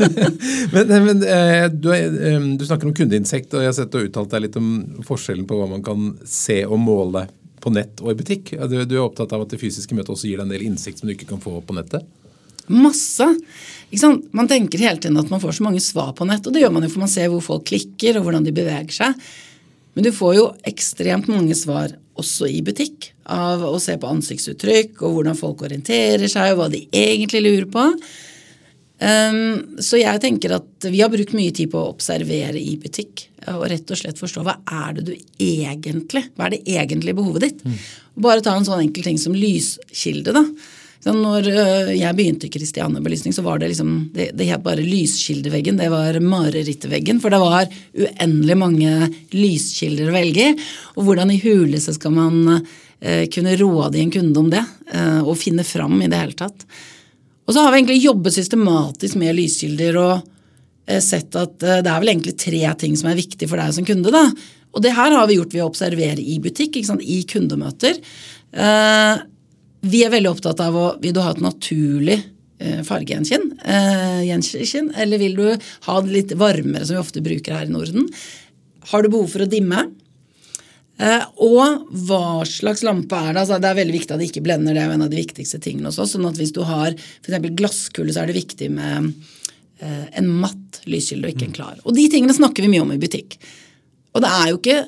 [0.75, 4.33] men, men eh, du, eh, du, snakker om kundeinsekt, og jeg har sett og uttalt
[4.33, 4.71] deg litt om
[5.07, 7.25] forskjellen på hva man kan se og måle
[7.61, 8.53] på nett og i butikk.
[8.69, 11.01] Du, du er opptatt av at det fysiske møtet også gir deg en del innsikt
[11.01, 12.05] som du ikke kan få på nettet?
[12.67, 13.27] Masse.
[14.31, 16.75] Man tenker hele tiden at man får så mange svar på nett, og det gjør
[16.75, 19.31] man jo for man ser hvor folk klikker og hvordan de beveger seg.
[19.93, 25.01] Men du får jo ekstremt mange svar også i butikk av å se på ansiktsuttrykk
[25.03, 27.87] og hvordan folk orienterer seg og hva de egentlig lurer på.
[29.01, 33.25] Um, så jeg tenker at vi har brukt mye tid på å observere i butikk
[33.49, 37.47] og rett og slett forstå hva er det du egentlig Hva er det egentlige behovet
[37.47, 37.63] ditt?
[37.65, 37.79] Mm.
[38.21, 40.35] Bare ta en sånn enkel ting som lyskilde.
[40.35, 40.45] da.
[41.01, 44.85] Så når øh, jeg begynte i Kristiane-belysning, så var det liksom Det, det het bare
[44.85, 45.79] lyskildeveggen.
[45.79, 47.21] Det var marerittveggen.
[47.23, 47.65] For det var
[47.97, 50.67] uendelig mange lyskilder å velge i.
[50.95, 54.61] Og hvordan i huleste skal man uh, kunne råde i en kunde om det?
[54.93, 56.67] Uh, og finne fram i det hele tatt.
[57.47, 60.27] Og så har vi egentlig jobbet systematisk med lyskilder og
[61.01, 64.11] sett at det er vel egentlig tre ting som er viktig for deg som kunde.
[64.11, 64.25] da.
[64.75, 67.99] Og det her har vi gjort ved å observere i butikk, i kundemøter.
[68.51, 69.21] Uh,
[69.81, 72.19] vi er veldig opptatt av å Vil du ha et naturlig
[72.85, 73.47] fargegjenkjenn?
[73.65, 75.47] Eh, eller vil du
[75.87, 78.05] ha det litt varmere, som vi ofte bruker her i Norden?
[78.91, 79.87] Har du behov for å dimme?
[81.01, 83.41] Eh, og hva slags lampe er det?
[83.41, 84.75] Altså, det er veldig viktig at det ikke blender.
[84.75, 86.07] Det er jo en av de viktigste tingene også.
[86.13, 87.49] sånn at hvis du har f.eks.
[87.57, 89.11] glasskulle, så er det viktig med
[89.81, 91.79] eh, en matt lyskilde og ikke en klar.
[91.85, 93.39] Og de tingene snakker vi mye om i butikk.
[94.13, 94.81] Og det er jo ikke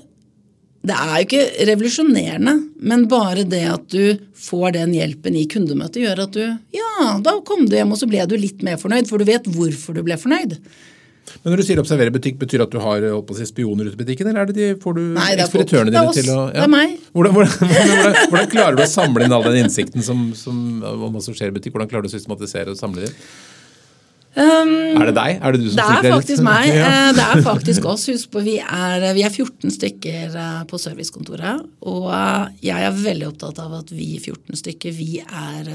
[0.84, 6.02] det er jo ikke revolusjonerende, men bare det at du får den hjelpen i kundemøtet,
[6.04, 6.42] gjør at du
[6.76, 9.48] Ja, da kom du hjem, og så ble du litt mer fornøyd, for du vet
[9.48, 10.58] hvorfor du ble fornøyd.
[11.40, 13.06] Men når du sier observere butikk, betyr det at du har
[13.38, 16.30] si, spioner ute i butikken, eller er det de, får du Nei, ekspeditørene dine til
[16.34, 16.58] å ja.
[16.58, 17.00] Det er meg.
[17.16, 21.16] Hvordan, hvordan, hvordan, hvordan, klarer du å samle inn all den innsikten som, som, om
[21.16, 21.78] hva som skjer i butikk?
[21.78, 23.14] Hvordan klarer du å systematisere og samle det?
[24.34, 25.36] Um, er det deg?
[25.46, 26.70] Er det du som det er faktisk meg.
[26.74, 26.86] ja.
[26.88, 28.08] Eh, det er faktisk oss.
[28.10, 31.62] Husk på, vi er, vi er 14 stykker eh, på servicekontoret.
[31.86, 35.70] Og eh, jeg er veldig opptatt av at vi 14 stykker, vi er,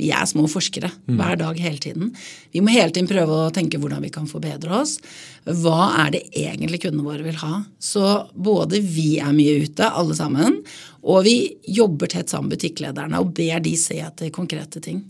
[0.00, 0.88] vi er små forskere.
[1.04, 1.18] Mm.
[1.20, 2.14] Hver dag, hele tiden.
[2.56, 4.96] Vi må hele tiden prøve å tenke hvordan vi kan forbedre oss.
[5.44, 7.60] Hva er det egentlig kundene våre vil ha?
[7.76, 10.62] Så både vi er mye ute, alle sammen,
[11.02, 11.36] og vi
[11.68, 15.04] jobber tett sammen med butikklederne og ber de se etter konkrete ting.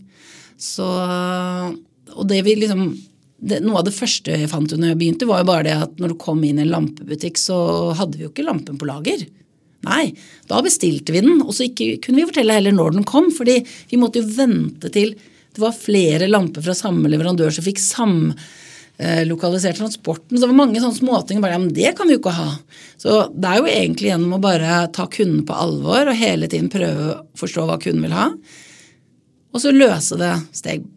[0.59, 0.83] Så
[2.11, 2.87] og det vi liksom
[3.43, 5.97] det, noe av det første jeg fant når jeg begynte, var jo bare det at
[5.99, 7.57] når du kom inn i en lampebutikk, så
[7.97, 9.25] hadde vi jo ikke lampen på lager.
[9.83, 10.13] Nei,
[10.47, 13.27] da bestilte vi den, og så ikke, kunne vi fortelle heller når den kom.
[13.35, 13.57] fordi
[13.91, 15.15] vi måtte jo vente til
[15.53, 20.33] det var flere lamper fra samme leverandør som fikk samlokalisert transporten.
[20.33, 21.41] Så det var mange sånne småting.
[21.43, 22.57] bare, ja, men Det kan vi jo ikke ha.
[22.97, 26.71] Så det er jo egentlig gjennom å bare ta kunden på alvor og hele tiden
[26.73, 28.31] prøve å forstå hva kunden vil ha,
[29.53, 30.87] og så løse det steg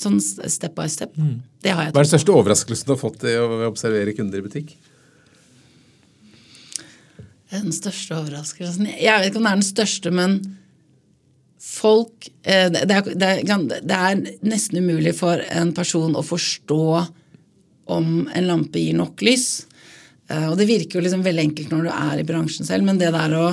[0.00, 1.16] Sånn step by step.
[1.16, 1.40] Mm.
[1.64, 4.42] Det har jeg Hva er den største overraskelsen du har fått i å observere kunder
[4.42, 4.74] i butikk?
[7.52, 10.40] Den største overraskelsen Jeg vet ikke om det er den største, men
[11.66, 16.82] folk eh, det er, det, er, det er, nesten umulig for en person å forstå
[17.96, 19.64] om en lampe gir nok lys.
[20.28, 23.00] Eh, og det virker jo liksom veldig enkelt når du er i bransjen selv, men
[23.00, 23.48] det der å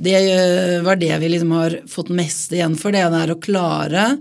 [0.00, 4.14] Det eh, var det vi liksom har fått mest igjen for, det der å klare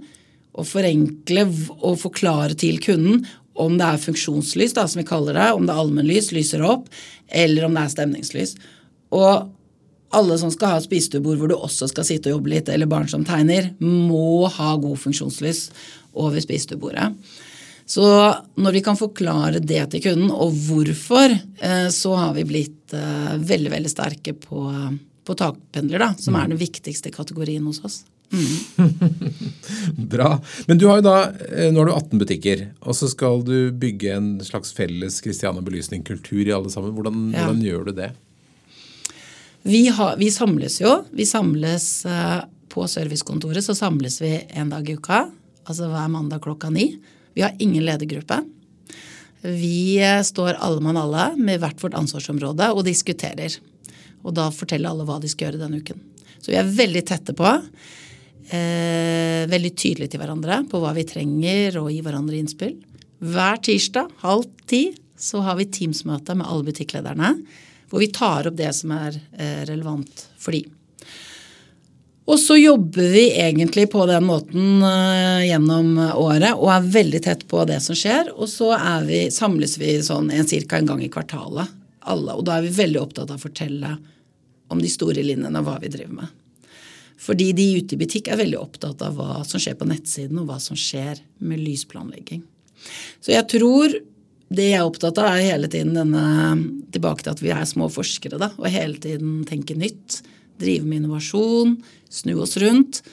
[0.57, 1.45] å forenkle
[1.77, 3.23] og forklare til kunden
[3.59, 6.87] om det er funksjonslys, da, som vi kaller det, om det er allmennlys, lyser opp,
[7.27, 8.53] eller om det er stemningslys.
[9.15, 9.49] Og
[10.15, 12.89] alle som skal ha et spisestuebord hvor du også skal sitte og jobbe litt, eller
[12.89, 15.67] barn som tegner, må ha god funksjonslys
[16.17, 17.11] over spisestuebordet.
[17.89, 18.05] Så
[18.61, 23.35] når vi kan forklare det til kunden, og hvorfor, eh, så har vi blitt eh,
[23.37, 24.61] veldig, veldig sterke på,
[25.25, 28.03] på takpendler, da, som er den viktigste kategorien hos oss.
[29.95, 30.41] Bra.
[30.65, 31.15] Men du har jo da,
[31.49, 35.63] eh, nå har du 18 butikker, og så skal du bygge en slags felles Kristiania
[35.65, 36.93] belysning-kultur i alle sammen.
[36.97, 37.45] Hvordan, ja.
[37.45, 38.11] hvordan gjør du det?
[39.65, 41.01] Vi, har, vi, samles jo.
[41.11, 45.25] Vi samles uh, på servicekontoret så samles vi en dag i uka.
[45.65, 46.93] Altså hver mandag klokka ni.
[47.35, 48.39] Vi har ingen ledergruppe.
[49.41, 53.57] Vi uh, står alle mann alle med hvert vårt ansvarsområde og diskuterer.
[54.23, 55.99] Og da forteller alle hva de skal gjøre denne uken.
[56.39, 57.57] Så vi er veldig tette på
[58.49, 62.75] eh, veldig tydelige til hverandre på hva vi trenger, og gi hverandre innspill.
[63.19, 67.33] Hver tirsdag halv ti så har vi Teams-møte med alle butikklederne,
[67.89, 70.63] hvor vi tar opp det som er eh, relevant for de.
[72.29, 77.47] Og så jobber vi egentlig på den måten uh, gjennom året og er veldig tett
[77.49, 78.29] på det som skjer.
[78.35, 78.69] Og så
[79.07, 80.77] vi, samles vi sånn ca.
[80.77, 81.73] en gang i kvartalet,
[82.05, 82.35] alle.
[82.37, 83.95] Og da er vi veldig opptatt av å fortelle
[84.69, 86.35] om de store linjene og hva vi driver med.
[87.29, 90.49] Fordi de ute i butikk er veldig opptatt av hva som skjer på nettsiden, og
[90.49, 92.41] hva som skjer med lysplanlegging.
[93.21, 93.93] Så jeg tror
[94.49, 96.23] det jeg er opptatt av, er hele tiden denne
[96.89, 100.23] tilbake til at vi er små forskere, da, og hele tiden tenke nytt.
[100.59, 101.77] Drive med innovasjon,
[102.09, 103.03] snu oss rundt.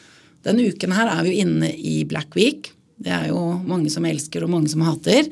[0.46, 2.72] Denne uken her er vi jo inne i Black Week.
[2.96, 5.28] Det er jo mange som elsker og mange som hater.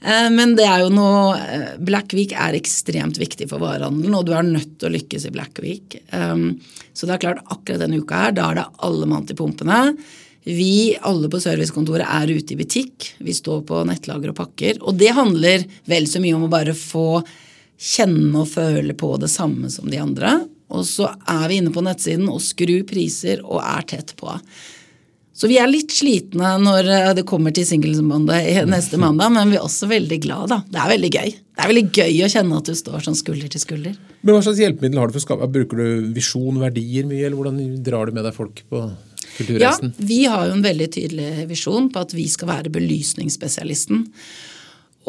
[0.00, 4.28] Eh, men det er jo noe eh, Black Week er ekstremt viktig for varehandelen, og
[4.28, 5.98] du er nødt til å lykkes i Black Week.
[6.14, 6.60] Um,
[6.94, 9.80] så det er klart, akkurat denne uka her, da er det alle mann til pumpene.
[10.48, 13.10] Vi alle på servicekontoret er ute i butikk.
[13.20, 14.78] Vi står på nettlager og pakker.
[14.86, 17.20] Og det handler vel så mye om å bare få
[17.78, 20.38] kjenne og føle på det samme som de andre.
[20.72, 24.30] Og så er vi inne på nettsiden og skrur priser og er tett på.
[25.38, 29.52] Så vi er litt slitne når eh, det kommer til Singles Monday neste mandag, men
[29.52, 30.58] vi er også veldig glad da.
[30.66, 31.34] Det er veldig gøy.
[31.38, 33.94] Det er veldig gøy å kjenne at du står sånn skulder til skulder.
[34.22, 35.50] Men Hva slags hjelpemiddel har du for å skape?
[35.54, 38.82] Bruker du visjon, verdier mye, eller hvordan drar du med deg folk på
[39.36, 39.94] kulturreisen?
[39.94, 44.08] Ja, vi har jo en veldig tydelig visjon på at vi skal være belysningsspesialisten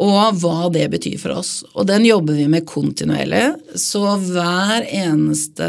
[0.00, 1.50] og hva det betyr for oss.
[1.74, 3.42] Og den jobber vi med kontinuerlig.
[3.78, 5.66] Så hver eneste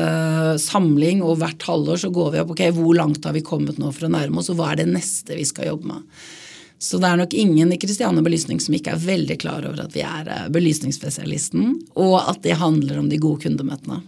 [0.61, 3.91] samling og hvert halvår så går vi opp ok, hvor langt har vi kommet nå
[3.91, 6.21] for å nærme oss, og hva er det neste vi skal jobbe med.
[6.81, 9.93] Så det er nok ingen i Kristiane Belysning som ikke er veldig klar over at
[9.93, 13.99] vi er eh, belysningsspesialisten, og at det handler om de gode kundemøtene.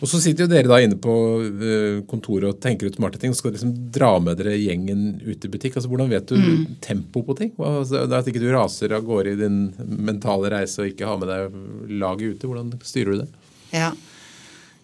[0.00, 3.34] Og så sitter jo dere da inne på eh, kontoret og tenker ut smarte ting
[3.34, 5.78] og skal liksom dra med dere gjengen ut i butikk.
[5.78, 6.62] Altså Hvordan vet du mm.
[6.84, 7.52] tempo på ting?
[7.58, 11.20] Altså, er At ikke du raser av gårde i din mentale reise og ikke har
[11.20, 11.60] med deg
[12.02, 12.50] laget ute.
[12.50, 13.28] Hvordan styrer du det?
[13.72, 13.92] Ja,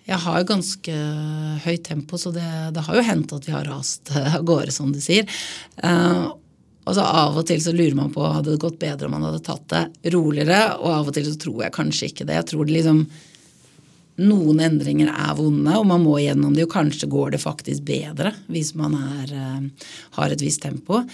[0.08, 0.98] jeg har ganske
[1.66, 4.92] høyt tempo, så det, det har jo hendt at vi har rast av gårde, som
[4.94, 5.28] du sier.
[5.82, 6.30] Uh,
[6.88, 9.26] og så Av og til så lurer man på hadde det gått bedre om man
[9.28, 12.38] hadde tatt det roligere, og av og til så tror jeg kanskje ikke det.
[12.38, 13.02] Jeg tror det liksom
[14.18, 18.32] noen endringer er vonde, og man må gjennom det, og kanskje går det faktisk bedre
[18.50, 21.04] hvis man er, eh, har et visst tempo.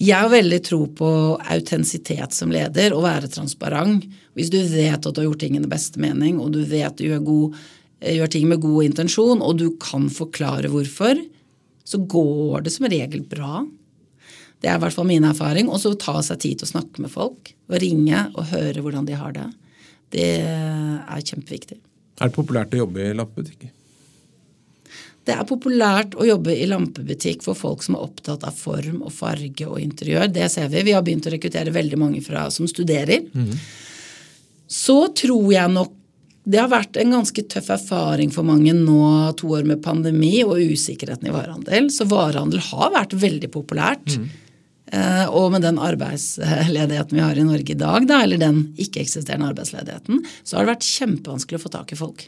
[0.00, 4.04] Jeg har veldig tro på autentisitet som leder, og være transparent.
[4.34, 6.98] Hvis du vet at du har gjort ting i den beste mening, og du vet
[6.98, 7.62] du gjør, god,
[8.02, 11.22] gjør ting med god intensjon, og du kan forklare hvorfor,
[11.84, 13.62] så går det som regel bra.
[14.60, 15.68] Det er i hvert fall min erfaring.
[15.68, 17.52] Og så ta seg tid til å snakke med folk.
[17.68, 19.50] Og ringe og høre hvordan de har det.
[20.14, 21.76] Det er kjempeviktig.
[22.20, 23.70] Er det populært å jobbe i lampebutikk?
[25.24, 29.12] Det er populært å jobbe i lampebutikk for folk som er opptatt av form og
[29.14, 30.28] farge og interiør.
[30.28, 30.84] Det ser vi.
[30.84, 33.24] Vi har begynt å rekruttere veldig mange fra, som studerer.
[33.32, 33.54] Mm.
[34.68, 36.00] Så tror jeg nok
[36.44, 39.00] det har vært en ganske tøff erfaring for mange nå,
[39.40, 41.88] to år med pandemi og usikkerheten i varehandel.
[41.88, 44.18] Så varehandel har vært veldig populært.
[44.20, 44.26] Mm.
[45.32, 50.20] Og med den arbeidsledigheten vi har i Norge i dag, da, eller den ikke-eksisterende arbeidsledigheten,
[50.44, 52.26] så har det vært kjempevanskelig å få tak i folk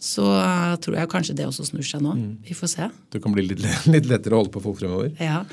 [0.00, 2.14] så uh, tror jeg kanskje det også snur seg nå.
[2.16, 2.36] Mm.
[2.48, 2.88] Vi får se.
[3.12, 3.60] Det kan bli litt,
[3.92, 5.12] litt, lettere å holde på folk fremover?
[5.20, 5.44] Ja.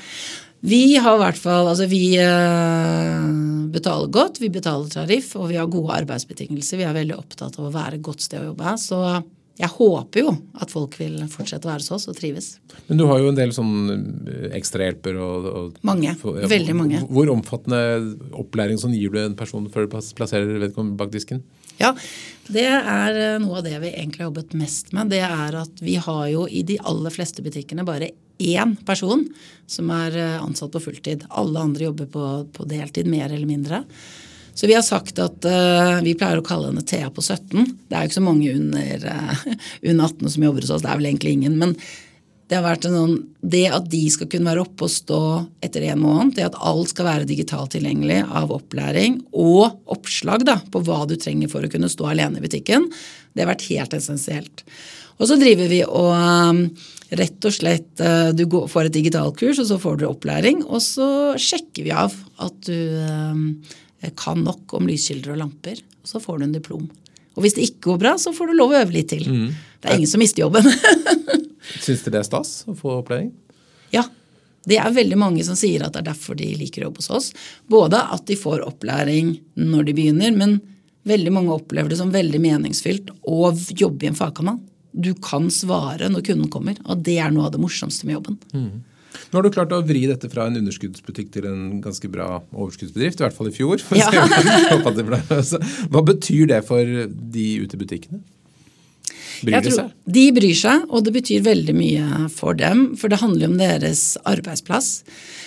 [0.58, 3.28] Vi har i hvert fall Altså, vi uh,
[3.70, 6.80] betaler godt, vi betaler tariff, og vi har gode arbeidsbetingelser.
[6.80, 8.74] Vi er veldig opptatt av å være et godt sted å jobbe.
[8.80, 9.02] Så
[9.58, 12.50] jeg håper jo at folk vil fortsette å være hos oss og trives.
[12.86, 16.12] Men du har jo en del sånn eh, ekstrahjelper og, og Mange.
[16.20, 17.00] For, ja, veldig mange.
[17.10, 17.80] Hvor omfattende
[18.38, 21.42] opplæring sånn gir du en person før du plasserer vedkommende bak disken?
[21.78, 21.90] Ja,
[22.54, 25.10] det er eh, noe av det vi egentlig har jobbet mest med.
[25.10, 29.26] Det er at vi har jo i de aller fleste butikkene bare én person
[29.66, 31.26] som er eh, ansatt på fulltid.
[31.34, 33.82] Alle andre jobber på, på deltid, mer eller mindre.
[34.58, 37.62] Så vi har sagt at uh, vi pleier å kalle henne Thea på 17.
[37.86, 39.46] Det er jo ikke så mange under, uh,
[39.92, 41.54] under 18 som jobber hos oss, det er vel egentlig ingen.
[41.60, 41.76] Men
[42.48, 43.14] det har vært en sånn,
[43.54, 45.20] det at de skal kunne være oppe og stå
[45.62, 50.56] etter en måned, det at alt skal være digitalt tilgjengelig av opplæring og oppslag da,
[50.72, 52.88] på hva du trenger for å kunne stå alene i butikken,
[53.36, 54.64] det har vært helt essensielt.
[55.20, 56.64] Og så driver vi og um,
[57.18, 58.00] rett og slett
[58.38, 62.64] Du får et digitalkurs, og så får du opplæring, og så sjekker vi av at
[62.66, 63.87] du Eh,
[64.18, 65.80] kan nok om lyskilder og lamper.
[66.02, 66.86] Og så får du en diplom.
[67.38, 69.26] Og hvis det ikke går bra, så får du lov å øve litt til.
[69.26, 69.50] Mm.
[69.78, 70.66] Det er ingen som mister jobben.
[71.84, 73.30] Syns du det er stas å få opplæring?
[73.94, 74.06] Ja.
[74.68, 77.12] Det er veldig mange som sier at det er derfor de liker å jobbe hos
[77.14, 77.28] oss.
[77.70, 80.58] Både at de får opplæring når de begynner, men
[81.08, 84.58] veldig mange opplever det som veldig meningsfylt å jobbe i en fagkanal.
[84.92, 88.38] Du kan svare når kunden kommer, og det er noe av det morsomste med jobben.
[88.52, 88.84] Mm.
[89.28, 93.20] Nå har du klart å vri dette fra en underskuddsbutikk til en ganske bra overskuddsbedrift,
[93.20, 93.82] i hvert fall i fjor.
[93.96, 94.08] Ja.
[95.92, 98.22] Hva betyr det for de ute i butikkene?
[99.44, 99.92] Bryr de seg?
[100.08, 102.96] De bryr seg, og det betyr veldig mye for dem.
[102.98, 104.88] For det handler om deres arbeidsplass.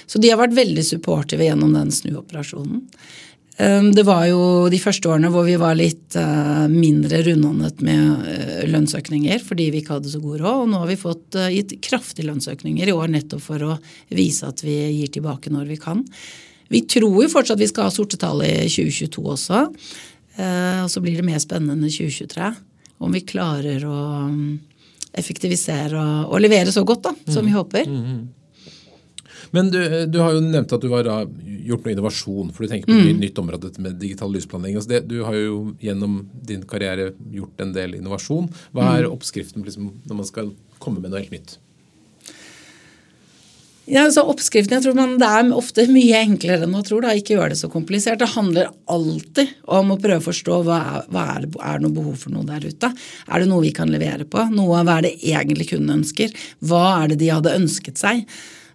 [0.08, 2.86] Så de har vært veldig supportive gjennom den snuoperasjonen.
[3.58, 8.30] Ehm, det var jo de første årene hvor vi var litt eh, mindre rundhåndet med
[8.32, 10.64] eh, lønnsøkninger fordi vi ikke hadde så god råd.
[10.64, 13.78] Og nå har vi fått eh, gitt kraftige lønnsøkninger i år nettopp for å
[14.14, 16.06] vise at vi gir tilbake når vi kan.
[16.72, 19.66] Vi tror jo fortsatt vi skal ha sorte tall i 2022 også.
[20.40, 22.46] Og så blir det mer spennende i 2023
[23.04, 23.98] om vi klarer å
[24.32, 24.54] mm,
[25.20, 27.58] effektivisere og, og levere så godt da, som vi mm.
[27.58, 27.90] håper.
[27.90, 28.22] Mm -hmm.
[29.56, 32.92] Men du, du, har jo nevnt at du har gjort noe innovasjon, for du tenker
[32.92, 33.24] på et mm.
[33.24, 34.80] nytt område med digital lysplanlegging.
[34.82, 38.52] Altså det, du har jo gjennom din karriere gjort en del innovasjon.
[38.76, 39.18] Hva er mm.
[39.18, 41.58] oppskriften liksom, når man skal komme med noe helt nytt?
[43.92, 47.04] Ja, så oppskriften, jeg tror man, Det er ofte mye enklere enn man tror.
[47.04, 47.16] Da.
[47.18, 48.22] Ikke gjør det så komplisert.
[48.22, 50.80] Det handler alltid om å prøve å forstå hva,
[51.12, 52.92] hva er, det, er det noe behov for noe der ute.
[53.28, 54.46] Er det noe vi kan levere på?
[54.54, 56.34] Noe, Hva er det egentlig kunden ønsker?
[56.64, 58.24] Hva er det de hadde ønsket seg?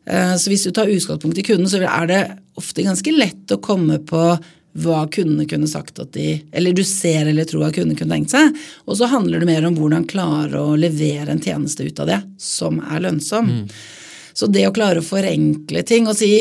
[0.06, 2.22] Eh, så hvis du tar utgangspunkt i kunden, så er det
[2.56, 4.22] ofte ganske lett å komme på
[4.76, 8.34] hva kundene kunne sagt at de Eller du ser eller tror at kundene kunne tenkt
[8.34, 8.56] seg.
[8.84, 12.20] Og så handler det mer om hvordan klare å levere en tjeneste ut av det
[12.40, 13.48] som er lønnsom.
[13.48, 13.64] Mm.
[14.36, 16.34] Så det å klare å forenkle ting og si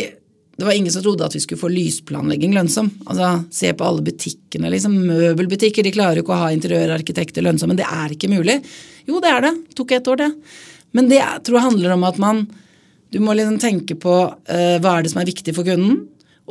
[0.56, 2.88] det var ingen som trodde at vi skulle få lysplanlegging lønnsom.
[3.12, 4.70] Altså, Se på alle butikkene.
[4.72, 7.74] liksom Møbelbutikker de klarer jo ikke å ha interiørarkitekter lønnsomme.
[7.76, 8.62] Men det er ikke mulig.
[9.04, 9.52] Jo, det er det.
[9.76, 10.30] Tok ett år, det.
[10.96, 12.46] Men det jeg tror jeg handler om at man
[13.16, 16.02] du må liksom tenke på uh, hva er det som er viktig for kunden,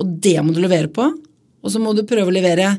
[0.01, 1.11] og det må du levere på.
[1.61, 2.71] Og så må du prøve å levere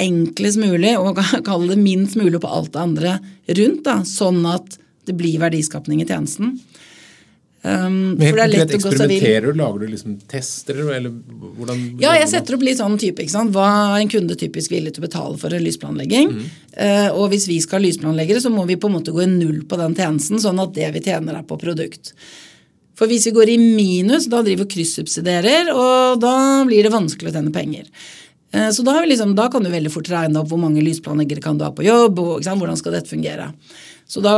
[0.00, 1.18] enklest mulig og
[1.48, 3.16] kalle det minst mulig på alt det andre
[3.50, 4.78] rundt, da, sånn at
[5.10, 6.54] det blir verdiskapning i tjenesten.
[7.60, 9.58] Um, Men helt konkret, eksperimenterer du?
[9.58, 10.78] Lager du liksom tester?
[10.94, 11.82] eller hvordan?
[12.00, 13.20] Ja, jeg setter opp litt sånn type.
[13.20, 13.52] ikke sant?
[13.52, 16.30] Hva er en kunde typisk villig til å betale for en lysplanlegging?
[16.38, 16.46] Mm.
[16.78, 19.28] Uh, og hvis vi skal ha lysplanleggere, så må vi på en måte gå i
[19.34, 22.14] null på den tjenesten, sånn at det vi tjener, er på produkt.
[22.98, 26.34] For hvis vi går i minus, da driver vi kryssubsidierer, og da
[26.68, 27.86] blir det vanskelig å tjene penger.
[28.52, 31.60] Eh, så da, liksom, da, kan du veldig fort regne opp hvor mange lysplanleggere kan
[31.60, 33.52] du ha på jobb, og hvordan skal dette fungere.
[34.10, 34.34] Så da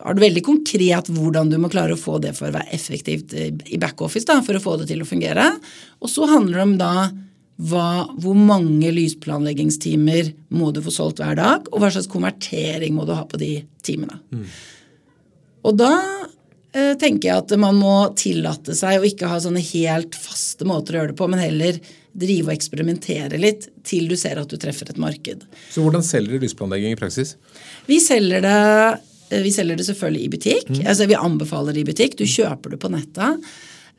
[0.00, 3.34] har du veldig konkret hvordan du må klare å få det for å være effektivt
[3.36, 5.50] i backoffice, for å få det til å fungere.
[6.00, 6.94] Og så handler det om da
[7.60, 13.04] hva, hvor mange lysplanleggingstimer må du få solgt hver dag, og hva slags konvertering må
[13.04, 14.16] du ha på de timene.
[14.32, 14.46] Mm.
[15.68, 16.29] Og da eh,
[16.72, 21.00] tenker jeg at man må tillate seg å ikke ha sånne helt faste måter å
[21.00, 24.90] gjøre det på, men heller drive og eksperimentere litt til du ser at du treffer
[24.90, 25.44] et marked.
[25.70, 27.36] Så hvordan selger dere lysplanlegging i praksis?
[27.90, 28.58] Vi selger det
[29.30, 30.70] Eh, vi selger det selvfølgelig i butikk.
[30.70, 30.86] Mm.
[30.86, 32.18] Altså, vi anbefaler det i butikk.
[32.18, 33.50] Du kjøper det på nettet.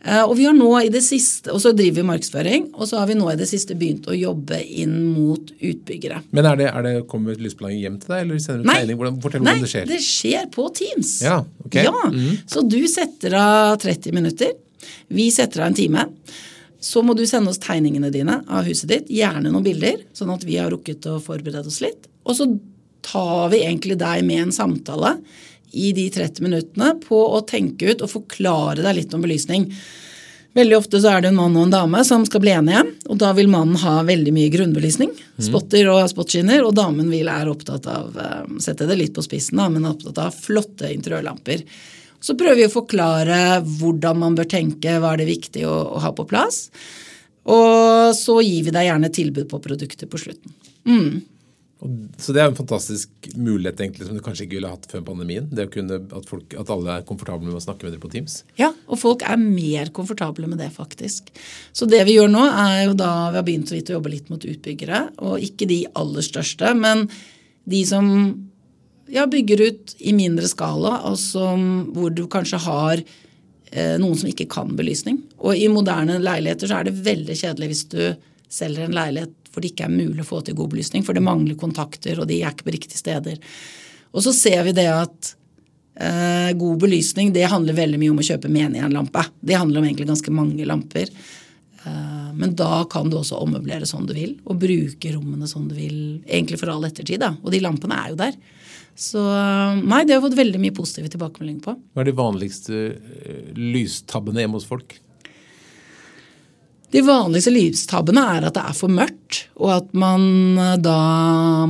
[0.01, 3.01] Eh, og vi har nå i det siste, og så driver vi markedsføring, og så
[3.01, 6.23] har vi nå i det siste begynt å jobbe inn mot utbyggere.
[6.33, 8.97] Men er det, er det kommer lysplanlegging hjem til deg, eller sender du tegning?
[9.01, 9.85] Hvordan, fortell Nei, hvordan det skjer.
[9.85, 11.13] Nei, det skjer på Teams.
[11.27, 11.77] Ja, ok.
[11.85, 12.31] Ja, mm.
[12.49, 14.55] Så du setter av 30 minutter.
[15.13, 16.07] Vi setter av en time.
[16.81, 20.47] Så må du sende oss tegningene dine av huset ditt, gjerne noen bilder, sånn at
[20.47, 22.09] vi har rukket å forberede oss litt.
[22.25, 22.49] Og så
[23.05, 25.15] tar vi egentlig deg med en samtale
[25.71, 29.67] i de 30 minuttene på å tenke ut og forklare deg litt om belysning.
[30.57, 33.19] Veldig ofte så er det en mann og en dame som skal bli enige, og
[33.21, 35.13] da vil mannen ha veldig mye grunnbelysning.
[35.15, 35.45] Mm.
[35.47, 39.61] Spotter og spotskinner, og damen vil er opptatt av uh, sette det litt på spissen,
[39.61, 41.63] da, men er opptatt av flotte interiørlamper.
[42.21, 46.03] Så prøver vi å forklare hvordan man bør tenke, hva er det viktig å, å
[46.03, 46.65] ha på plass.
[47.49, 50.53] Og så gir vi deg gjerne tilbud på produkter på slutten.
[50.85, 51.21] Mm.
[52.21, 55.47] Så det er en fantastisk mulighet egentlig som du kanskje ikke ville hatt før pandemien.
[55.49, 58.11] det å kunne, at, folk, at, alle er komfortable med å snakke med dere på
[58.13, 58.35] Teams.
[58.59, 61.31] Ja, og folk er mer komfortable med det, faktisk.
[61.73, 64.13] Så det vi gjør nå, er jo da vi har begynt så vidt å jobbe
[64.13, 65.01] litt mot utbyggere.
[65.25, 67.07] Og ikke de aller største, men
[67.71, 68.07] de som
[69.09, 71.67] ja, bygger ut i mindre skala, som,
[71.97, 75.23] hvor du kanskje har eh, noen som ikke kan belysning.
[75.41, 78.01] Og i moderne leiligheter så er det veldig kjedelig hvis du
[78.51, 81.23] selger en leilighet hvor det ikke er mulig å få til god belysning, for det
[81.25, 83.39] mangler kontakter, og de er ikke på riktige steder.
[84.11, 85.33] Og så ser vi det at
[85.99, 89.25] eh, god belysning det handler veldig mye om å kjøpe menighetlampe.
[89.39, 91.11] Det handler om egentlig ganske mange lamper.
[91.83, 95.75] Eh, men da kan du også ommøblere som du vil, og bruke rommene som du
[95.77, 97.21] vil, egentlig for all ettertid.
[97.23, 97.33] Da.
[97.41, 98.41] Og de lampene er jo der.
[99.01, 101.77] Så nei, det har jeg fått veldig mye positive tilbakemeldinger på.
[101.95, 104.97] Hva er de vanligste eh, lystabbene hjemme hos folk?
[106.91, 110.25] De vanligste lystabbene er at det er for mørkt, og at man
[110.59, 110.97] eh, da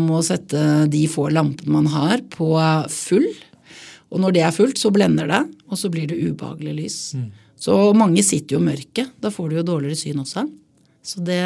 [0.01, 2.55] må sette de få lampene man har, på
[2.89, 3.27] full.
[4.11, 6.97] Og når det er fullt, så blender det, og så blir det ubehagelig lys.
[7.15, 7.29] Mm.
[7.61, 9.13] Så mange sitter jo i mørket.
[9.21, 10.47] Da får du jo dårligere syn også.
[11.05, 11.41] Så det,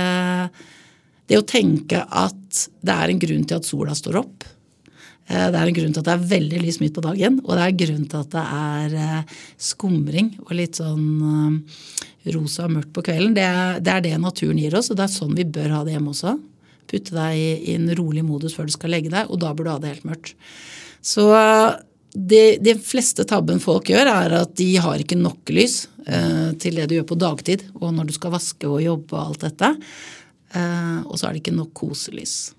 [1.28, 4.48] det å tenke at det er en grunn til at sola står opp,
[5.26, 7.62] det er en grunn til at det er veldig lys midt på dagen, og det
[7.64, 9.38] er en grunn til at det er eh,
[9.72, 11.64] skumring og litt sånn
[12.36, 13.34] rosa og mørkt på kvelden.
[13.38, 13.48] Det
[13.86, 16.14] det er, det naturen gir oss, og det er sånn vi bør ha det hjemme
[16.14, 16.36] også.
[16.86, 19.68] Putte deg i, i en rolig modus før du skal legge deg, og da bør
[19.68, 20.36] du ha det helt mørkt.
[21.06, 21.26] Så
[22.16, 26.80] de, de fleste tabben folk gjør, er at de har ikke nok lys eh, til
[26.80, 29.74] det du gjør på dagtid, og når du skal vaske og jobbe og alt dette.
[30.56, 32.54] Eh, og så er det ikke nok koselys.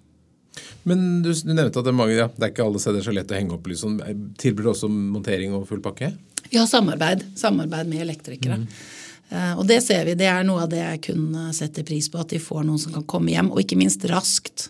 [0.87, 3.15] Men du, du nevnte at det er, mange, ja, det er ikke alle steder så
[3.15, 3.83] lett å henge opp lys.
[4.39, 6.13] Tilbyr du også montering og full pakke?
[6.47, 8.61] Vi har samarbeid, samarbeid med elektrikere.
[8.63, 8.69] Mm.
[9.27, 12.23] Uh, og det ser vi, det er noe av det jeg kunne sette pris på,
[12.23, 14.69] at de får noen som kan komme hjem, og ikke minst raskt.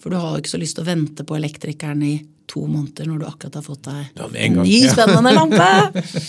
[0.00, 2.14] For du har jo ikke så lyst til å vente på elektrikeren i
[2.48, 5.68] to måneder når du akkurat har fått deg ja, en ny, spennende lampe.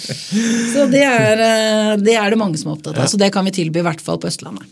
[0.73, 3.03] så det er, eh, det er, det mange som er opptatt av.
[3.03, 3.11] Ja.
[3.11, 4.67] Så det kan vi tilby i hvert fall på Østlandet.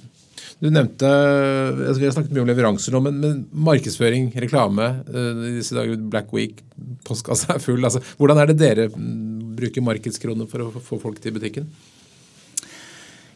[0.64, 5.42] Du nevnte, jeg Vi har snakket mye om leveranser nå, men, men markedsføring, reklame, eh,
[5.50, 6.62] i disse dager Black Week,
[7.04, 7.84] postkassa er full.
[7.84, 11.68] altså Hvordan er det dere mm, bruker markedskroner for å få folk til butikken?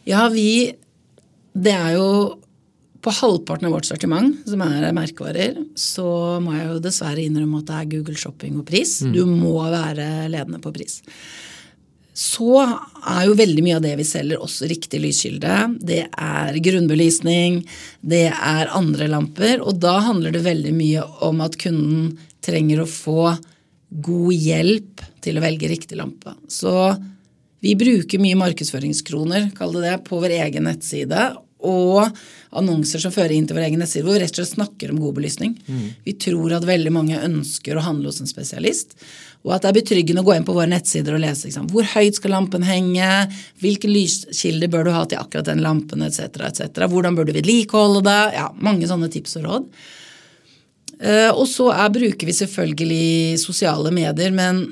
[0.08, 0.72] Ja, vi
[1.52, 2.08] Det er jo
[3.04, 7.68] på halvparten av vårt sortiment, som er merkevarer, så må jeg jo dessverre innrømme at
[7.68, 8.98] det er Google Shopping og pris.
[9.04, 9.12] Mm.
[9.14, 10.98] Du må være ledende på pris.
[12.18, 15.58] Så er jo veldig mye av det vi selger også riktig lyskilde.
[15.86, 17.60] Det er grunnbelysning,
[18.02, 19.62] det er andre lamper.
[19.62, 23.28] Og da handler det veldig mye om at kunden trenger å få
[24.02, 26.34] god hjelp til å velge riktig lampe.
[26.50, 26.72] Så
[27.62, 31.30] vi bruker mye markedsføringskroner kall det det, på vår egen nettside.
[31.70, 32.02] Og
[32.56, 35.00] annonser som fører inn til vår egen nettside, hvor vi rett og slett snakker om
[35.02, 35.56] god belysning.
[35.66, 35.88] Mm.
[36.06, 38.96] Vi tror at veldig mange ønsker å handle hos en spesialist.
[39.46, 41.86] Og at det er betryggende å gå inn på våre nettsider og lese liksom, hvor
[41.92, 43.10] høyt skal lampen henge,
[43.62, 48.02] hvilke lyskilder bør du ha til akkurat den lampen, etc., etc., hvordan bør du vedlikeholde
[48.08, 49.70] det, ja, mange sånne tips og råd.
[50.98, 54.64] Uh, og så er, bruker vi selvfølgelig sosiale medier, men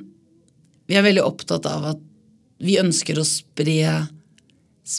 [0.91, 2.03] vi er veldig opptatt av at
[2.63, 4.07] vi ønsker å spre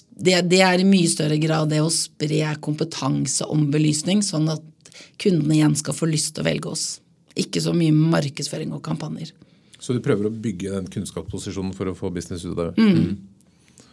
[0.09, 4.91] det, det, er i mye større grad det å spre kompetanse om belysning, sånn at
[5.21, 6.85] kundene igjen skal få lyst til å velge oss.
[7.37, 9.31] Ikke så mye markedsføring og kampanjer.
[9.79, 12.83] Så du prøver å bygge den kunnskapsposisjonen for å få business ut av det?
[12.83, 13.85] Mm.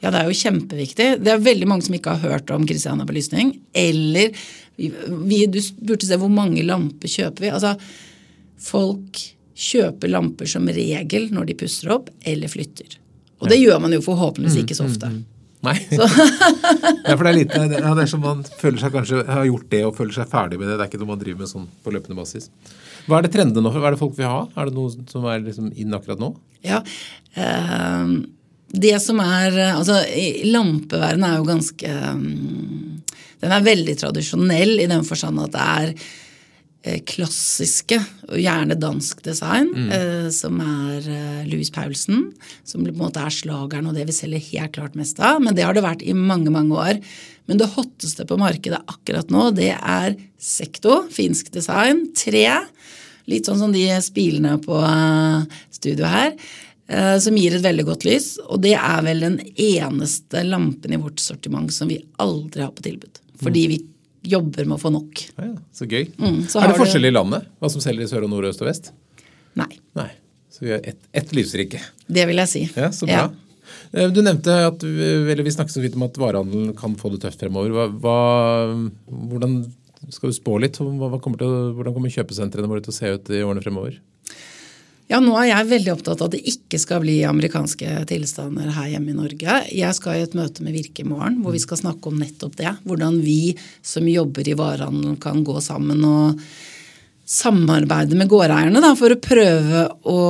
[0.00, 1.08] Ja, det er jo kjempeviktig.
[1.20, 3.52] Det er veldig mange som ikke har hørt om Christiania belysning.
[3.76, 4.32] Eller
[4.76, 7.52] vi, Du burde se hvor mange lamper kjøper vi.
[7.52, 7.74] Altså,
[8.60, 9.20] folk
[9.60, 12.96] kjøper lamper som regel når de pusser opp eller flytter.
[13.40, 15.10] Og det gjør man jo forhåpentligvis ikke så ofte.
[15.66, 15.76] Nei.
[15.92, 19.82] ja, for det er litt, det er som man føler seg kanskje har gjort det
[19.86, 20.78] og føler seg ferdig med det.
[20.78, 22.48] Det er ikke noe man driver med sånn på løpende basis.
[23.06, 23.72] Hva er det trendene nå?
[23.74, 24.44] Hva er det folk vil ha?
[24.56, 26.32] Er det noe som er liksom inn akkurat nå?
[26.66, 26.80] Ja,
[27.34, 28.14] eh,
[28.70, 29.96] det som er Altså,
[30.46, 33.00] lampeverdenen er jo ganske um,
[33.40, 36.04] Den er veldig tradisjonell i den forstand at det er eh,
[36.80, 37.98] klassiske,
[38.30, 39.90] og gjerne dansk design, mm.
[39.92, 42.30] eh, som er eh, Louis Paulsen.
[42.64, 45.42] Som på en måte er slageren og det vi selger helt klart mest av.
[45.44, 47.02] Men det har det vært i mange, mange år.
[47.50, 52.06] Men det hotteste på markedet akkurat nå, det er Sekto, finsk design.
[52.16, 52.46] Tre.
[53.28, 56.32] Litt sånn som de spilene på uh, studio her.
[56.90, 58.32] Eh, som gir et veldig godt lys.
[58.48, 62.86] Og det er vel den eneste lampen i vårt sortiment som vi aldri har på
[62.86, 63.20] tilbud.
[63.40, 63.78] Fordi vi
[64.22, 65.22] jobber med å få nok.
[65.36, 66.10] Ja, så gøy.
[66.20, 67.46] Mm, så er det forskjell i landet?
[67.60, 68.92] Hva som selger i sør og nord, øst og vest?
[69.58, 69.70] Nei.
[69.98, 70.10] Nei.
[70.52, 71.80] Så vi har ett et livsrike.
[72.06, 72.64] Det vil jeg si.
[72.76, 73.28] Ja, så bra.
[73.28, 73.50] Ja.
[73.92, 77.22] Eh, du nevnte at eller vi snakket så vidt om at varehandelen kan få det
[77.24, 77.72] tøft fremover.
[77.74, 78.18] Hva, hva,
[79.32, 79.60] hvordan
[80.10, 80.78] skal du spå litt?
[80.80, 83.98] Hva, kommer til, hvordan kommer kjøpesentrene våre til å se ut i årene fremover?
[85.10, 88.92] Ja, nå er jeg veldig opptatt av at det ikke skal bli amerikanske tilstander her
[88.92, 89.56] hjemme i Norge.
[89.74, 92.54] Jeg skal i et møte med Virke i morgen hvor vi skal snakke om nettopp
[92.60, 92.76] det.
[92.86, 96.44] Hvordan vi som jobber i varehandelen kan gå sammen og
[97.30, 100.20] samarbeide med gårdeierne da, for å prøve å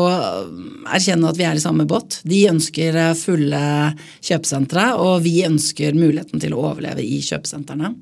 [0.97, 2.23] erkjenne at vi er i samme båt.
[2.29, 3.63] De ønsker fulle
[4.25, 7.93] kjøpesentre, og vi ønsker muligheten til å overleve i kjøpesentrene.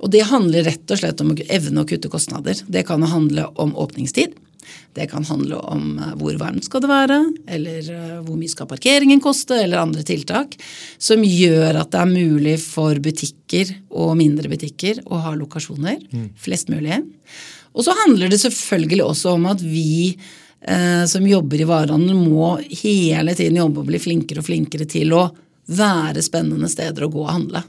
[0.00, 2.60] Og det handler rett og slett om å evne å kutte kostnader.
[2.68, 4.36] Det kan handle om åpningstid.
[4.96, 7.18] Det kan handle om eh, hvor varmt skal det være,
[7.58, 10.56] eller eh, hvor mye skal parkeringen koste, eller andre tiltak.
[10.98, 16.00] Som gjør at det er mulig for butikker og mindre butikker å ha lokasjoner.
[16.10, 16.30] Mm.
[16.40, 17.02] Flest mulig.
[17.76, 22.56] Og så handler det selvfølgelig også om at vi eh, som jobber i varehandel, må
[22.82, 25.26] hele tiden jobbe og bli flinkere og flinkere til å
[25.66, 27.62] være spennende steder å gå og handle.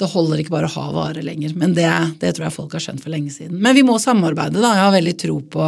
[0.00, 1.52] Det holder ikke bare å ha varer lenger.
[1.60, 1.88] Men det,
[2.22, 3.58] det, tror jeg folk har skjønt for lenge siden.
[3.60, 4.60] Men vi må samarbeide.
[4.60, 4.72] da.
[4.76, 5.66] Jeg har veldig tro på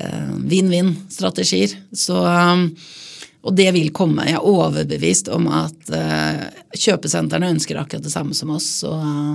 [0.00, 1.74] vinn-vinn-strategier.
[2.10, 2.68] Um,
[3.42, 4.26] og det vil komme.
[4.28, 6.44] Jeg er overbevist om at uh,
[6.78, 8.68] kjøpesentrene ønsker akkurat det samme som oss.
[8.84, 9.34] Så uh,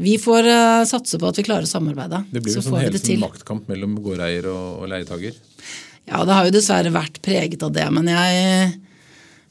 [0.00, 2.22] vi får uh, satse på at vi klarer å samarbeide.
[2.30, 5.36] Det blir jo sånn hele en maktkamp mellom gårdeier og, og leietager?
[6.06, 7.88] Ja, det har jo dessverre vært preget av det.
[7.94, 8.70] Men jeg,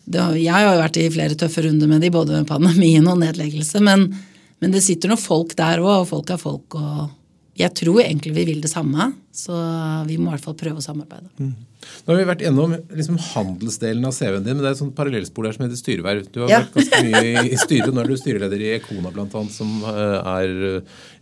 [0.10, 3.20] det jeg har jo vært i flere tøffe runder med de, både med pandemien og
[3.22, 3.84] nedleggelse.
[3.84, 4.08] Men,
[4.64, 6.80] men det sitter noen folk der òg, og folk er folk.
[6.80, 7.19] og
[7.60, 9.56] jeg tror egentlig vi vil det samme, så
[10.08, 11.28] vi må i hvert fall prøve å samarbeide.
[11.42, 11.58] Mm.
[11.80, 14.96] Nå har vi vært gjennom liksom, handelsdelen av CV-en din, men det er et sånt
[14.96, 16.30] parallellspor der som heter styreverv.
[16.32, 16.60] Du har ja.
[16.64, 17.92] vært ganske mye i styret.
[17.96, 20.56] Nå er du styreleder i Ekona bl.a., som eh, er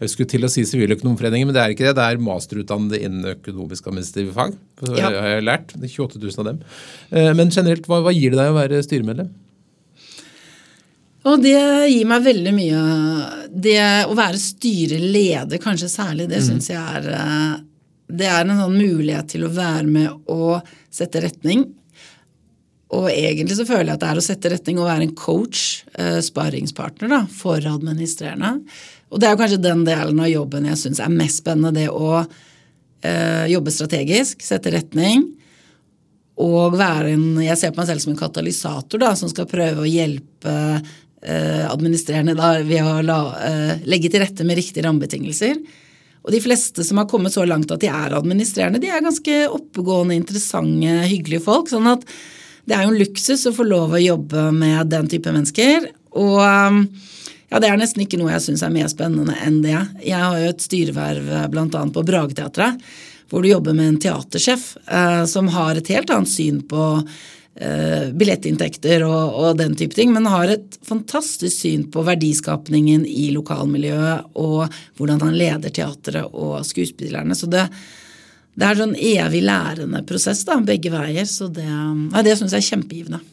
[0.03, 1.95] Jeg skulle til å si Siviløkonomforeningen, men det er ikke det.
[1.97, 4.55] Det er masterutdannede innen økonomisk administrative fag.
[4.93, 5.09] Ja.
[5.13, 5.73] har jeg lært.
[5.73, 6.63] Det er 28 000 av dem.
[7.09, 9.33] Eh, men generelt, hva, hva gir det deg å være styremedlem?
[11.27, 11.57] Og det
[11.91, 12.81] gir meg veldig mye
[13.51, 16.45] Det å være styreleder, kanskje særlig, det mm.
[16.45, 17.55] syns jeg er eh,
[18.07, 21.65] Det er en sånn mulighet til å være med og sette retning.
[22.95, 25.63] Og egentlig så føler jeg at det er å sette retning og være en coach,
[25.99, 28.53] eh, sparringspartner, da, for administrerende.
[29.11, 31.75] Og det er jo kanskje den delen av jobben jeg syns er mest spennende.
[31.75, 35.25] Det å eh, jobbe strategisk, sette retning.
[36.37, 39.83] Og være en Jeg ser på meg selv som en katalysator da, som skal prøve
[39.83, 40.55] å hjelpe
[41.67, 45.59] administrerende da, ved å la, eh, legge til rette med riktige rammebetingelser.
[46.27, 49.37] Og de fleste som har kommet så langt at de er administrerende, de er ganske
[49.47, 51.69] oppegående, interessante, hyggelige folk.
[51.71, 52.03] sånn at
[52.67, 55.87] det er jo en luksus å få lov å jobbe med den type mennesker.
[56.19, 56.41] Og
[57.47, 59.77] ja, det er nesten ikke noe jeg syns er mer spennende enn det.
[60.03, 61.85] Jeg har jo et styreverv eh, bl.a.
[61.95, 62.83] på Brageteatret,
[63.31, 67.46] hvor du jobber med en teatersjef eh, som har et helt annet syn på Eh,
[67.57, 74.37] billettinntekter og, og, den type ting, men har et fantastisk syn på verdiskapningen i lokalmiljøet
[74.37, 74.67] og
[74.99, 77.33] hvordan han leder teatret og skuespillerne.
[77.37, 77.65] Så det,
[78.57, 81.25] det er sånn evig lærende prosess da, begge veier.
[81.29, 83.23] Så det, ja, det syns jeg er kjempegivende.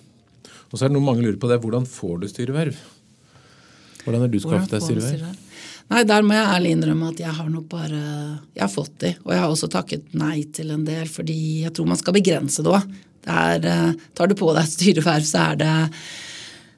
[0.71, 1.61] Og så er det noe mange lurer på det.
[1.63, 2.83] Hvordan får du styreverv?
[4.05, 5.41] Hvordan har du skaffet deg styreverv?
[5.93, 8.01] Nei, Der må jeg ærlig innrømme at jeg har nok bare
[8.57, 9.13] jeg har fått de.
[9.25, 12.65] Og jeg har også takket nei til en del, fordi jeg tror man skal begrense
[12.65, 12.89] det òg.
[13.31, 15.75] Er, eh, tar du på deg et styreverv, så er det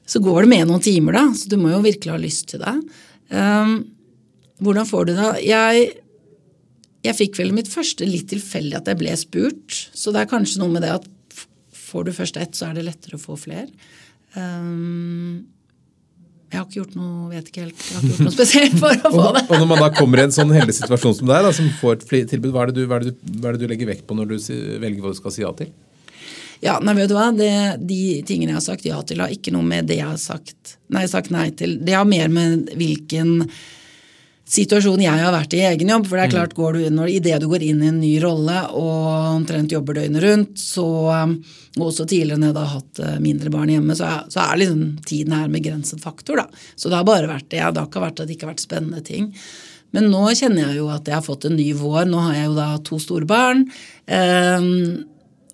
[0.07, 1.25] så går det med noen timer, da.
[1.35, 2.75] Så du må jo virkelig ha lyst til det.
[3.27, 3.73] Um,
[4.63, 5.31] hvordan får du det?
[5.43, 5.89] Jeg
[7.05, 9.75] jeg fikk vel mitt første litt tilfeldig at jeg ble spurt.
[9.95, 11.05] Så det er kanskje noe med det at
[11.87, 13.69] får du først ett, så er det lettere å få flere.
[14.35, 15.45] Um,
[16.47, 18.91] jeg har ikke gjort noe vet ikke helt, jeg har ikke gjort noe spesielt for
[19.07, 19.43] å få det.
[19.47, 21.97] og, når man da kommer i en sånn heldig situasjon som deg, da, som får
[21.97, 24.15] et tilbud, hva er, du, hva, er du, hva er, det du, legger vekt på
[24.17, 25.71] når du velger hva du skal si ja til?
[26.63, 27.29] Ja, nei, vet du hva?
[27.35, 27.51] Det,
[27.87, 30.77] de tingene jeg har sagt ja til, har ikke noe med det jeg har sagt
[30.93, 31.77] nei, sagt nei til.
[31.85, 33.43] Det har mer med hvilken
[34.47, 36.07] situasjon jeg har vært i i egen jobb.
[36.07, 36.35] For det er mm.
[36.35, 39.99] klart, går du, når, idet du går inn i en ny rolle og omtrent jobber
[39.99, 41.37] døgnet rundt, så, um,
[41.77, 44.61] og også tidligere når jeg har hatt uh, mindre barn hjemme, så er, så er
[44.63, 46.43] liksom tiden her med grenset faktor.
[46.43, 46.63] da.
[46.75, 47.59] Så det har bare vært det.
[47.59, 49.33] Det har ikke vært at det ikke har vært spennende ting.
[49.95, 52.07] Men nå kjenner jeg jo at jeg har fått en ny vår.
[52.09, 53.67] Nå har jeg jo da to store barn.
[54.07, 55.05] Um,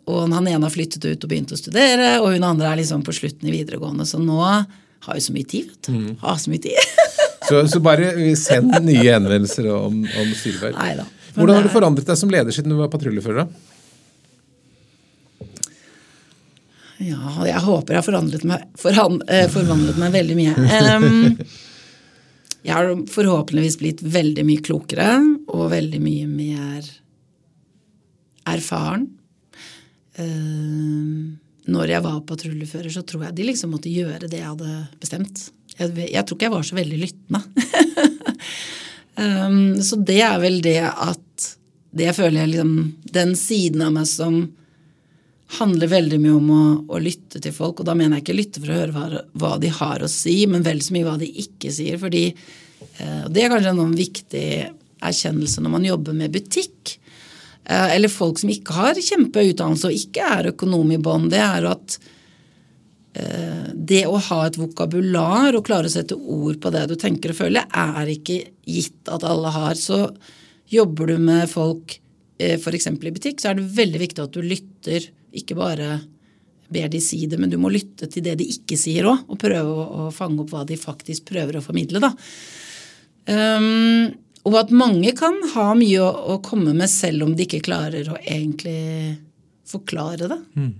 [0.09, 3.05] og han ene har flyttet ut og begynt å studere, og hun andre er liksom
[3.07, 4.05] på slutten i videregående.
[4.07, 5.69] Så nå har jeg så mye tid.
[5.71, 5.93] vet du.
[5.93, 6.15] Mm.
[6.23, 6.95] Har så mye tid.
[7.43, 11.03] Så, så, bare send nye henvendelser om, om styreverv.
[11.33, 13.47] Hvordan har du forandret deg som leder siden du var patruljefører?
[17.03, 20.53] Ja, jeg håper jeg har forandret meg, foran, eh, forvandlet meg veldig mye.
[20.55, 21.39] Um,
[22.63, 25.09] jeg har forhåpentligvis blitt veldig mye klokere
[25.51, 26.87] og veldig mye mer
[28.53, 29.09] erfaren.
[30.19, 31.39] Um,
[31.71, 35.45] når jeg var patruljefører, så tror jeg de liksom måtte gjøre det jeg hadde bestemt.
[35.77, 37.41] Jeg, jeg tror ikke jeg var så veldig lyttende.
[39.23, 41.21] um, så det er vel det at
[41.93, 42.77] Det føler jeg liksom
[43.13, 44.37] Den siden av meg som
[45.59, 46.63] handler veldig mye om å,
[46.95, 47.79] å, lytte til folk.
[47.79, 50.39] Og da mener jeg ikke lytte for å høre hva, hva de har å si,
[50.49, 51.99] men vel så mye hva de ikke sier.
[52.01, 54.47] fordi uh, Det er kanskje en viktig
[55.03, 56.97] erkjennelse når man jobber med butikk.
[57.63, 61.29] Uh, eller folk som ikke har kjempeutdannelse og ikke er økonom i bånn.
[61.31, 61.97] Det er at
[63.13, 67.33] Eh, det å ha et vokabular og klare å sette ord på det du tenker
[67.33, 69.77] og føler, er ikke gitt at alle har.
[69.77, 70.07] Så
[70.73, 71.99] jobber du med folk
[72.41, 72.89] eh, f.eks.
[72.89, 75.05] i butikk, så er det veldig viktig at du lytter.
[75.33, 75.99] Ikke bare
[76.73, 79.37] ber de si det, men du må lytte til det de ikke sier òg, og
[79.37, 82.01] prøve å, fange opp hva de faktisk prøver å formidle.
[82.01, 82.09] da.
[83.29, 84.09] Um,
[84.43, 88.09] og at mange kan ha mye å, å, komme med selv om de ikke klarer
[88.11, 89.15] å egentlig
[89.69, 90.39] forklare det.
[90.59, 90.73] Mm.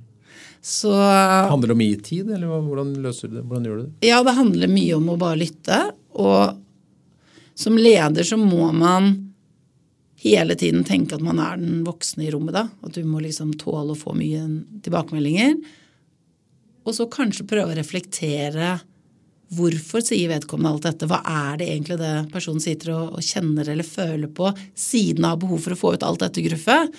[0.64, 3.45] Så, handler det om å gi tid, eller hvordan løser du det?
[3.47, 4.07] Hvordan gjør du det?
[4.07, 5.80] Ja, det handler mye om å bare lytte.
[6.20, 6.59] Og
[7.59, 9.11] som leder så må man
[10.24, 12.55] hele tiden tenke at man er den voksne i rommet.
[12.55, 14.43] da, At du må liksom tåle å få mye
[14.86, 15.57] tilbakemeldinger.
[16.84, 18.78] Og så kanskje prøve å reflektere
[19.58, 21.08] hvorfor sier vedkommende alt dette?
[21.10, 25.62] Hva er det egentlig det personen sitter og, kjenner eller føler på, siden av behov
[25.64, 26.97] for å få ut alt dette gruffet?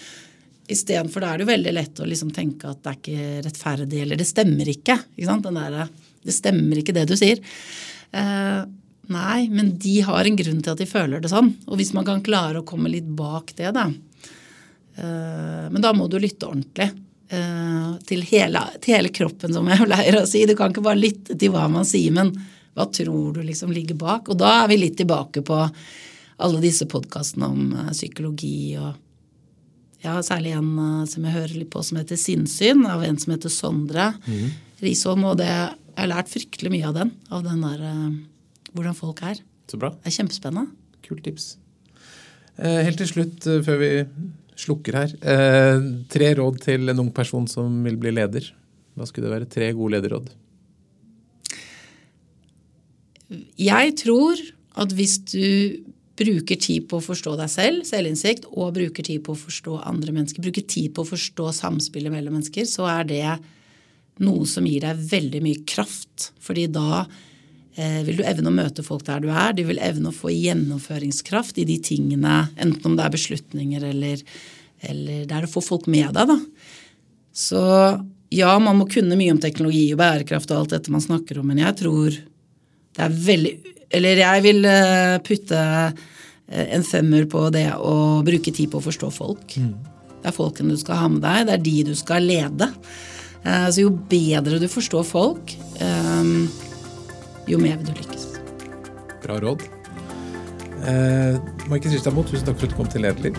[0.75, 4.01] Istedenfor da er det jo veldig lett å liksom tenke at det er ikke rettferdig,
[4.01, 4.97] eller det stemmer ikke.
[5.21, 5.37] ikke?
[5.59, 5.77] Der,
[6.25, 7.43] det stemmer ikke det du sier.
[8.15, 8.63] Eh,
[9.13, 11.53] nei, men de har en grunn til at de føler det sånn.
[11.69, 13.91] Og hvis man kan klare å komme litt bak det, da.
[14.97, 16.89] Eh, men da må du lytte ordentlig.
[17.35, 20.45] Eh, til, hele, til, hele, kroppen, som jeg pleier å si.
[20.49, 22.33] Du kan ikke bare lytte til hva man sier, men
[22.75, 24.29] hva tror du liksom ligger bak?
[24.31, 25.61] Og da er vi litt tilbake på
[26.45, 28.93] alle disse podkastene om eh, psykologi og
[30.05, 33.31] ja, særlig en uh, som jeg hører litt på som heter Sinnsyn, av en som
[33.33, 34.51] heter Sondre mm.
[34.83, 35.23] Risholm.
[35.31, 37.13] Og det, jeg har lært fryktelig mye av den.
[37.33, 37.87] Av den der
[38.75, 39.41] hvordan folk er.
[39.71, 39.95] Så bra.
[40.03, 40.77] Det er kjempespennende.
[41.07, 41.55] Kult tips.
[42.61, 43.91] Eh, helt til slutt, før vi
[44.65, 45.15] slukker her.
[45.21, 48.49] Eh, tre råd til en ung person som vil bli leder.
[48.95, 49.51] Hva skulle det være?
[49.51, 50.31] Tre gode lederråd.
[53.59, 54.41] Jeg tror
[54.81, 55.83] at hvis du
[56.19, 60.15] bruker tid på å forstå deg selv, selvinnsikt, og bruker tid på å forstå andre
[60.15, 63.25] mennesker, bruker tid på å forstå samspillet mellom mennesker, så er det
[64.23, 66.31] noe som gir deg veldig mye kraft.
[66.43, 67.03] Fordi da
[67.75, 69.55] vil du evne å møte folk der du er.
[69.57, 74.23] Du vil evne å få gjennomføringskraft i de tingene, enten om det er beslutninger eller,
[74.87, 76.31] eller det er å få folk med deg.
[76.31, 76.39] da.
[77.35, 77.65] Så
[78.35, 81.51] ja, man må kunne mye om teknologi og bærekraft og alt dette man snakker om,
[81.51, 82.15] men jeg tror
[82.95, 83.55] det er veldig
[83.95, 88.87] eller jeg vil eh, putte eh, en femmer på det å bruke tid på å
[88.89, 89.57] forstå folk.
[89.61, 89.75] Mm.
[90.23, 92.71] Det er folkene du skal ha med deg, det er de du skal lede.
[93.45, 95.55] Eh, så jo bedre du forstår folk,
[97.49, 98.27] jo mer vil du lykkes.
[99.25, 99.65] Bra råd.
[100.85, 101.41] Eh,
[101.71, 103.39] Markus Ristadmo, tusen takk for at du kom til Lederliv.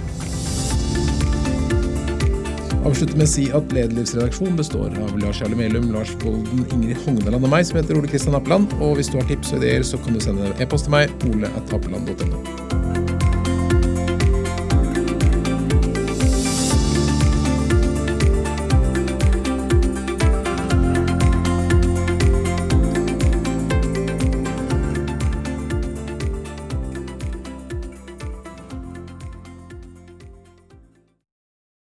[2.85, 7.47] Avslutter med å si at Lederlivsredaksjonen består av Lars Jarle Melum, Lars Bolden, Ingrid Hogneland
[7.47, 8.73] og meg, som heter Ole Kristian Appeland.
[8.77, 12.64] Og hvis du har tips og ideer, så kan du sende e-post til meg, ole.appeland.no.